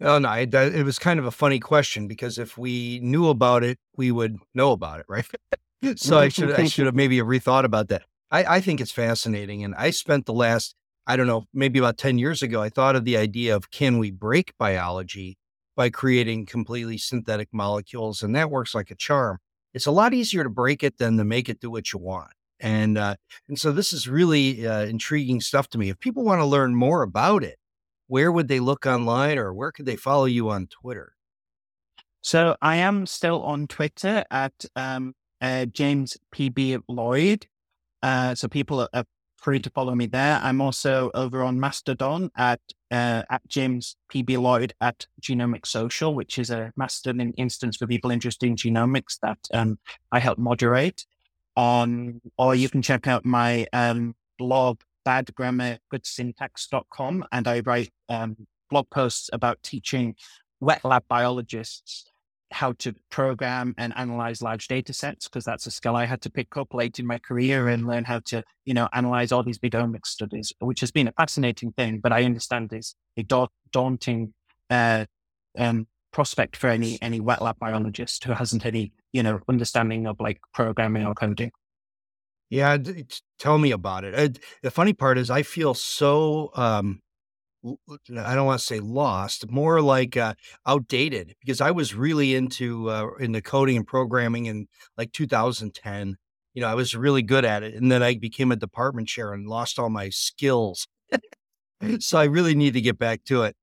Oh 0.01 0.19
no, 0.19 0.31
it, 0.34 0.53
it 0.53 0.84
was 0.84 0.99
kind 0.99 1.19
of 1.19 1.25
a 1.25 1.31
funny 1.31 1.60
question 1.60 2.08
because 2.08 2.38
if 2.38 2.58
we 2.58 2.99
knew 3.01 3.29
about 3.29 3.63
it, 3.63 3.79
we 3.95 4.12
would 4.12 4.38
know 4.53 4.71
about 4.71 4.99
it, 4.99 5.05
right? 5.08 5.25
so 5.95 6.17
I 6.17 6.29
should 6.29 6.51
I 6.51 6.65
should 6.65 6.86
have 6.86 6.95
maybe 6.95 7.17
rethought 7.19 7.63
about 7.63 7.88
that. 7.89 8.03
I, 8.31 8.58
I 8.58 8.62
think 8.62 8.81
it's 8.81 8.91
fascinating. 8.91 9.63
And 9.63 9.73
I 9.75 9.91
spent 9.91 10.25
the 10.25 10.34
last, 10.34 10.75
I 11.08 11.15
don't 11.15 11.27
know, 11.27 11.45
maybe 11.53 11.79
about 11.79 11.98
10 11.98 12.17
years 12.17 12.41
ago, 12.41 12.62
I 12.62 12.69
thought 12.69 12.96
of 12.96 13.06
the 13.06 13.17
idea 13.17 13.56
of 13.56 13.71
can 13.71 13.98
we 13.98 14.12
break 14.12 14.54
biology 14.58 15.37
by 15.75 15.89
creating 15.89 16.46
completely 16.46 16.98
synthetic 16.98 17.50
molecules? 17.54 18.21
And 18.21 18.35
that 18.35 18.50
works 18.50 18.75
like 18.75 18.91
a 18.91 18.96
charm. 18.96 19.37
It's 19.73 19.85
a 19.85 19.91
lot 19.91 20.13
easier 20.13 20.43
to 20.43 20.50
break 20.50 20.83
it 20.83 20.98
than 20.98 21.17
to 21.17 21.23
make 21.23 21.50
it 21.50 21.60
do 21.60 21.69
what 21.69 21.93
you 21.93 22.00
want. 22.00 22.31
And 22.60 22.98
uh, 22.98 23.15
and 23.50 23.60
so 23.60 23.71
this 23.71 23.91
is 23.91 24.08
really 24.08 24.65
uh, 24.65 24.85
intriguing 24.85 25.41
stuff 25.41 25.69
to 25.69 25.77
me. 25.77 25.89
If 25.89 26.00
people 26.00 26.23
want 26.23 26.39
to 26.39 26.46
learn 26.46 26.73
more 26.73 27.02
about 27.04 27.43
it, 27.43 27.58
where 28.08 28.31
would 28.31 28.47
they 28.47 28.60
look 28.60 28.85
online 28.85 29.37
or 29.37 29.53
where 29.53 29.71
could 29.71 29.85
they 29.85 29.95
follow 29.95 30.25
you 30.25 30.49
on 30.49 30.67
Twitter? 30.67 31.13
So 32.21 32.56
I 32.62 32.77
am 32.77 33.06
still 33.06 33.43
on 33.43 33.67
Twitter 33.67 34.23
at 34.31 34.65
um, 34.75 35.13
uh, 35.41 35.65
James 35.65 36.17
PB 36.33 36.81
Lloyd. 36.87 37.47
Uh, 38.01 38.35
so 38.35 38.47
people 38.47 38.87
are, 38.93 39.06
free 39.45 39.60
to 39.60 39.69
follow 39.69 39.93
me 39.93 40.08
there. 40.08 40.39
I'm 40.41 40.60
also 40.60 41.12
over 41.13 41.43
on 41.43 41.60
Mastodon 41.60 42.31
at 42.35 42.60
uh, 42.89 43.21
at 43.29 43.47
James 43.47 43.95
PB 44.12 44.39
Lloyd 44.39 44.73
at 44.81 45.06
Genomic 45.21 45.67
Social, 45.67 46.15
which 46.15 46.39
is 46.39 46.49
a 46.49 46.71
Mastodon 46.75 47.31
instance 47.37 47.77
for 47.77 47.85
people 47.85 48.10
interested 48.10 48.47
in 48.47 48.56
genomics 48.56 49.19
that 49.21 49.37
um, 49.53 49.77
I 50.12 50.19
help 50.19 50.39
moderate. 50.39 51.06
On, 51.58 52.19
or 52.37 52.56
you 52.56 52.67
can 52.69 52.81
check 52.81 53.08
out 53.08 53.23
my 53.23 53.67
um, 53.71 54.15
blog, 54.39 54.81
badgrammargoodsyntax.com, 55.06 57.25
and 57.31 57.47
I 57.47 57.62
write 57.62 57.93
um, 58.10 58.35
blog 58.69 58.89
posts 58.89 59.29
about 59.31 59.63
teaching 59.63 60.15
wet 60.60 60.83
lab 60.83 61.03
biologists 61.08 62.12
how 62.51 62.73
to 62.73 62.93
program 63.10 63.73
and 63.77 63.93
analyze 63.97 64.41
large 64.41 64.67
data 64.67 64.93
sets 64.93 65.27
because 65.27 65.43
that's 65.43 65.65
a 65.65 65.71
skill 65.71 65.95
I 65.95 66.06
had 66.06 66.21
to 66.21 66.29
pick 66.29 66.56
up 66.58 66.73
late 66.73 66.99
in 66.99 67.06
my 67.06 67.17
career 67.17 67.67
and 67.67 67.87
learn 67.87 68.06
how 68.06 68.19
to, 68.25 68.43
you 68.65 68.73
know, 68.73 68.87
analyze 68.93 69.31
all 69.31 69.43
these 69.43 69.58
big 69.58 69.73
omics 69.73 70.08
studies, 70.08 70.53
which 70.60 70.79
has 70.79 70.91
been 70.91 71.08
a 71.08 71.13
fascinating 71.13 71.71
thing. 71.73 71.99
But 71.99 72.13
I 72.13 72.23
understand 72.23 72.71
is 72.71 72.95
a 73.17 73.23
da- 73.23 73.47
daunting 73.71 74.33
uh, 74.69 75.06
um, 75.58 75.87
prospect 76.12 76.56
for 76.56 76.69
any 76.69 76.97
any 77.01 77.19
wet 77.19 77.41
lab 77.41 77.58
biologist 77.60 78.23
who 78.23 78.33
hasn't 78.33 78.65
any, 78.65 78.93
you 79.12 79.23
know, 79.23 79.39
understanding 79.49 80.08
of 80.08 80.19
like 80.19 80.39
programming 80.53 81.06
or 81.06 81.13
coding. 81.13 81.51
Yeah, 82.50 82.77
tell 83.39 83.58
me 83.58 83.71
about 83.71 84.04
it. 84.04 84.39
the 84.62 84.71
funny 84.71 84.93
part 84.93 85.17
is, 85.17 85.29
I 85.29 85.41
feel 85.43 85.73
so 85.73 86.52
um, 86.56 87.02
I 87.65 88.35
don't 88.35 88.46
want 88.46 88.60
to 88.60 88.65
say 88.65 88.79
lost, 88.79 89.50
more 89.50 89.81
like 89.81 90.15
uh, 90.17 90.35
outdated 90.67 91.35
because 91.39 91.62
I 91.62 91.71
was 91.71 91.96
really 91.96 92.35
into 92.35 92.89
uh, 92.89 93.08
into 93.19 93.41
coding 93.41 93.77
and 93.77 93.87
programming 93.87 94.46
in 94.46 94.67
like 94.98 95.12
2010. 95.12 96.17
You 96.54 96.62
know, 96.62 96.67
I 96.67 96.75
was 96.75 96.96
really 96.96 97.23
good 97.23 97.46
at 97.46 97.63
it, 97.63 97.73
and 97.75 97.91
then 97.91 98.04
I 98.04 98.15
became 98.15 98.52
a 98.52 98.56
department 98.56 99.08
chair 99.08 99.33
and 99.33 99.48
lost 99.48 99.79
all 99.79 99.89
my 99.89 100.10
skills. 100.10 100.87
so 102.00 102.17
I 102.19 102.25
really 102.25 102.56
need 102.56 102.73
to 102.73 102.81
get 102.81 102.98
back 103.00 103.23
to 103.25 103.43
it. 103.43 103.56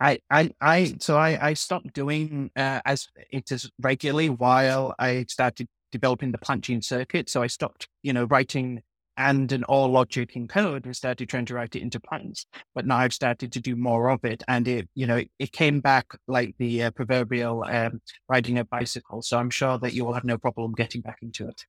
I, 0.00 0.18
I, 0.30 0.50
I, 0.60 0.94
so 1.00 1.16
I, 1.16 1.48
I 1.50 1.54
stopped 1.54 1.94
doing 1.94 2.50
uh, 2.54 2.80
as 2.84 3.08
it 3.30 3.50
is 3.50 3.70
regularly 3.80 4.28
while 4.28 4.94
I 4.98 5.24
started 5.28 5.68
developing 5.92 6.32
the 6.32 6.38
punching 6.38 6.82
circuit. 6.82 7.28
So 7.28 7.42
I 7.42 7.46
stopped, 7.46 7.88
you 8.02 8.12
know, 8.12 8.24
writing 8.24 8.82
and 9.16 9.50
an 9.52 9.64
all 9.64 9.90
logic 9.90 10.36
in 10.36 10.46
code 10.46 10.84
and 10.84 10.94
started 10.94 11.28
trying 11.28 11.46
to 11.46 11.54
write 11.54 11.74
it 11.74 11.82
into 11.82 11.98
plants. 11.98 12.46
But 12.74 12.86
now 12.86 12.98
I've 12.98 13.14
started 13.14 13.52
to 13.52 13.60
do 13.60 13.74
more 13.74 14.10
of 14.10 14.24
it. 14.24 14.42
And 14.46 14.68
it, 14.68 14.88
you 14.94 15.06
know, 15.06 15.16
it, 15.16 15.30
it 15.38 15.52
came 15.52 15.80
back 15.80 16.06
like 16.28 16.54
the 16.58 16.84
uh, 16.84 16.90
proverbial 16.90 17.64
um, 17.64 18.00
riding 18.28 18.58
a 18.58 18.64
bicycle. 18.64 19.22
So 19.22 19.38
I'm 19.38 19.50
sure 19.50 19.78
that 19.78 19.94
you 19.94 20.04
will 20.04 20.12
have 20.12 20.24
no 20.24 20.38
problem 20.38 20.72
getting 20.72 21.00
back 21.00 21.18
into 21.22 21.48
it. 21.48 21.62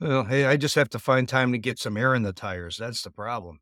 Well, 0.00 0.24
hey, 0.24 0.46
I 0.46 0.56
just 0.56 0.76
have 0.76 0.88
to 0.90 0.98
find 0.98 1.28
time 1.28 1.52
to 1.52 1.58
get 1.58 1.78
some 1.78 1.96
air 1.96 2.14
in 2.14 2.22
the 2.22 2.32
tires. 2.32 2.76
That's 2.78 3.02
the 3.02 3.10
problem. 3.10 3.58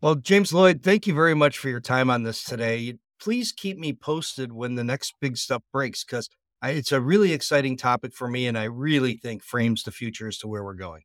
Well, 0.00 0.14
James 0.14 0.52
Lloyd, 0.52 0.82
thank 0.82 1.06
you 1.06 1.14
very 1.14 1.34
much 1.34 1.58
for 1.58 1.68
your 1.68 1.80
time 1.80 2.10
on 2.10 2.22
this 2.22 2.42
today. 2.42 2.98
Please 3.20 3.52
keep 3.52 3.78
me 3.78 3.92
posted 3.92 4.52
when 4.52 4.74
the 4.74 4.84
next 4.84 5.14
big 5.20 5.36
stuff 5.36 5.62
breaks 5.72 6.04
because 6.04 6.28
it's 6.62 6.92
a 6.92 7.00
really 7.00 7.32
exciting 7.32 7.76
topic 7.76 8.14
for 8.14 8.28
me. 8.28 8.46
And 8.46 8.58
I 8.58 8.64
really 8.64 9.16
think 9.16 9.42
frames 9.42 9.82
the 9.82 9.92
future 9.92 10.28
as 10.28 10.38
to 10.38 10.48
where 10.48 10.64
we're 10.64 10.74
going. 10.74 11.02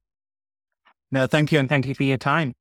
No, 1.11 1.27
thank 1.27 1.51
you. 1.51 1.59
And 1.59 1.67
thank 1.67 1.85
you 1.85 1.93
for 1.95 2.03
your 2.03 2.17
time. 2.17 2.53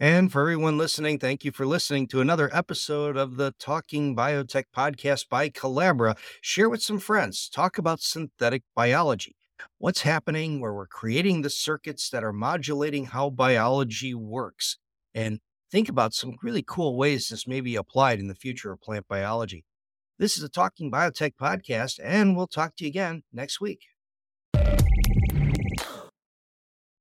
And 0.00 0.32
for 0.32 0.40
everyone 0.40 0.78
listening, 0.78 1.20
thank 1.20 1.44
you 1.44 1.52
for 1.52 1.64
listening 1.64 2.08
to 2.08 2.20
another 2.20 2.50
episode 2.52 3.16
of 3.16 3.36
the 3.36 3.54
Talking 3.60 4.16
Biotech 4.16 4.64
podcast 4.76 5.28
by 5.28 5.48
Colabra. 5.48 6.16
Share 6.40 6.68
with 6.68 6.82
some 6.82 6.98
friends, 6.98 7.48
talk 7.48 7.78
about 7.78 8.00
synthetic 8.00 8.64
biology. 8.74 9.36
What's 9.78 10.02
happening 10.02 10.60
where 10.60 10.74
we're 10.74 10.88
creating 10.88 11.42
the 11.42 11.50
circuits 11.50 12.10
that 12.10 12.24
are 12.24 12.32
modulating 12.32 13.04
how 13.04 13.30
biology 13.30 14.12
works. 14.12 14.76
And 15.14 15.38
think 15.70 15.88
about 15.88 16.14
some 16.14 16.34
really 16.42 16.64
cool 16.66 16.96
ways 16.96 17.28
this 17.28 17.46
may 17.46 17.60
be 17.60 17.76
applied 17.76 18.18
in 18.18 18.26
the 18.26 18.34
future 18.34 18.72
of 18.72 18.80
plant 18.80 19.06
biology. 19.06 19.64
This 20.22 20.36
is 20.36 20.42
the 20.42 20.48
Talking 20.48 20.88
Biotech 20.88 21.32
podcast, 21.34 21.98
and 22.00 22.36
we'll 22.36 22.46
talk 22.46 22.76
to 22.76 22.84
you 22.84 22.88
again 22.90 23.24
next 23.32 23.60
week. 23.60 23.80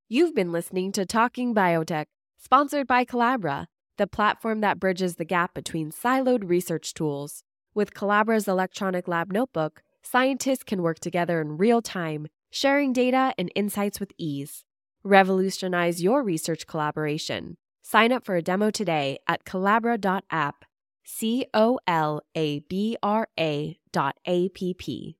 You've 0.10 0.34
been 0.34 0.52
listening 0.52 0.92
to 0.94 1.06
Talking 1.06 1.54
Biotech, 1.54 2.06
sponsored 2.40 2.88
by 2.88 3.06
Colabra, 3.06 3.68
the 4.00 4.08
platform 4.08 4.62
that 4.62 4.80
bridges 4.80 5.18
the 5.18 5.24
gap 5.24 5.54
between 5.54 5.92
siloed 5.92 6.50
research 6.50 6.96
tools. 6.96 7.44
With 7.76 7.94
Colabra's 7.94 8.48
electronic 8.48 9.08
lab 9.08 9.32
notebook, 9.32 9.84
scientists 10.02 10.64
can 10.64 10.82
work 10.82 10.98
together 11.00 11.42
in 11.42 11.58
real 11.58 11.84
time, 11.84 12.26
sharing 12.50 12.92
data 12.92 13.36
and 13.38 13.52
insights 13.54 14.00
with 14.00 14.14
ease. 14.18 14.64
Revolutionize 15.04 16.02
your 16.02 16.24
research 16.24 16.66
collaboration. 16.66 17.58
Sign 17.84 18.12
up 18.12 18.26
for 18.26 18.36
a 18.36 18.42
demo 18.42 18.72
today 18.72 19.20
at 19.28 19.46
colabra.app. 19.46 20.66
C 21.14 21.46
O 21.54 21.78
L 21.86 22.22
A 22.36 22.60
B 22.62 22.96
R 23.04 23.28
A 23.38 23.78
dot 23.92 24.16
A 24.26 24.48
P 24.48 24.74
P. 24.74 25.18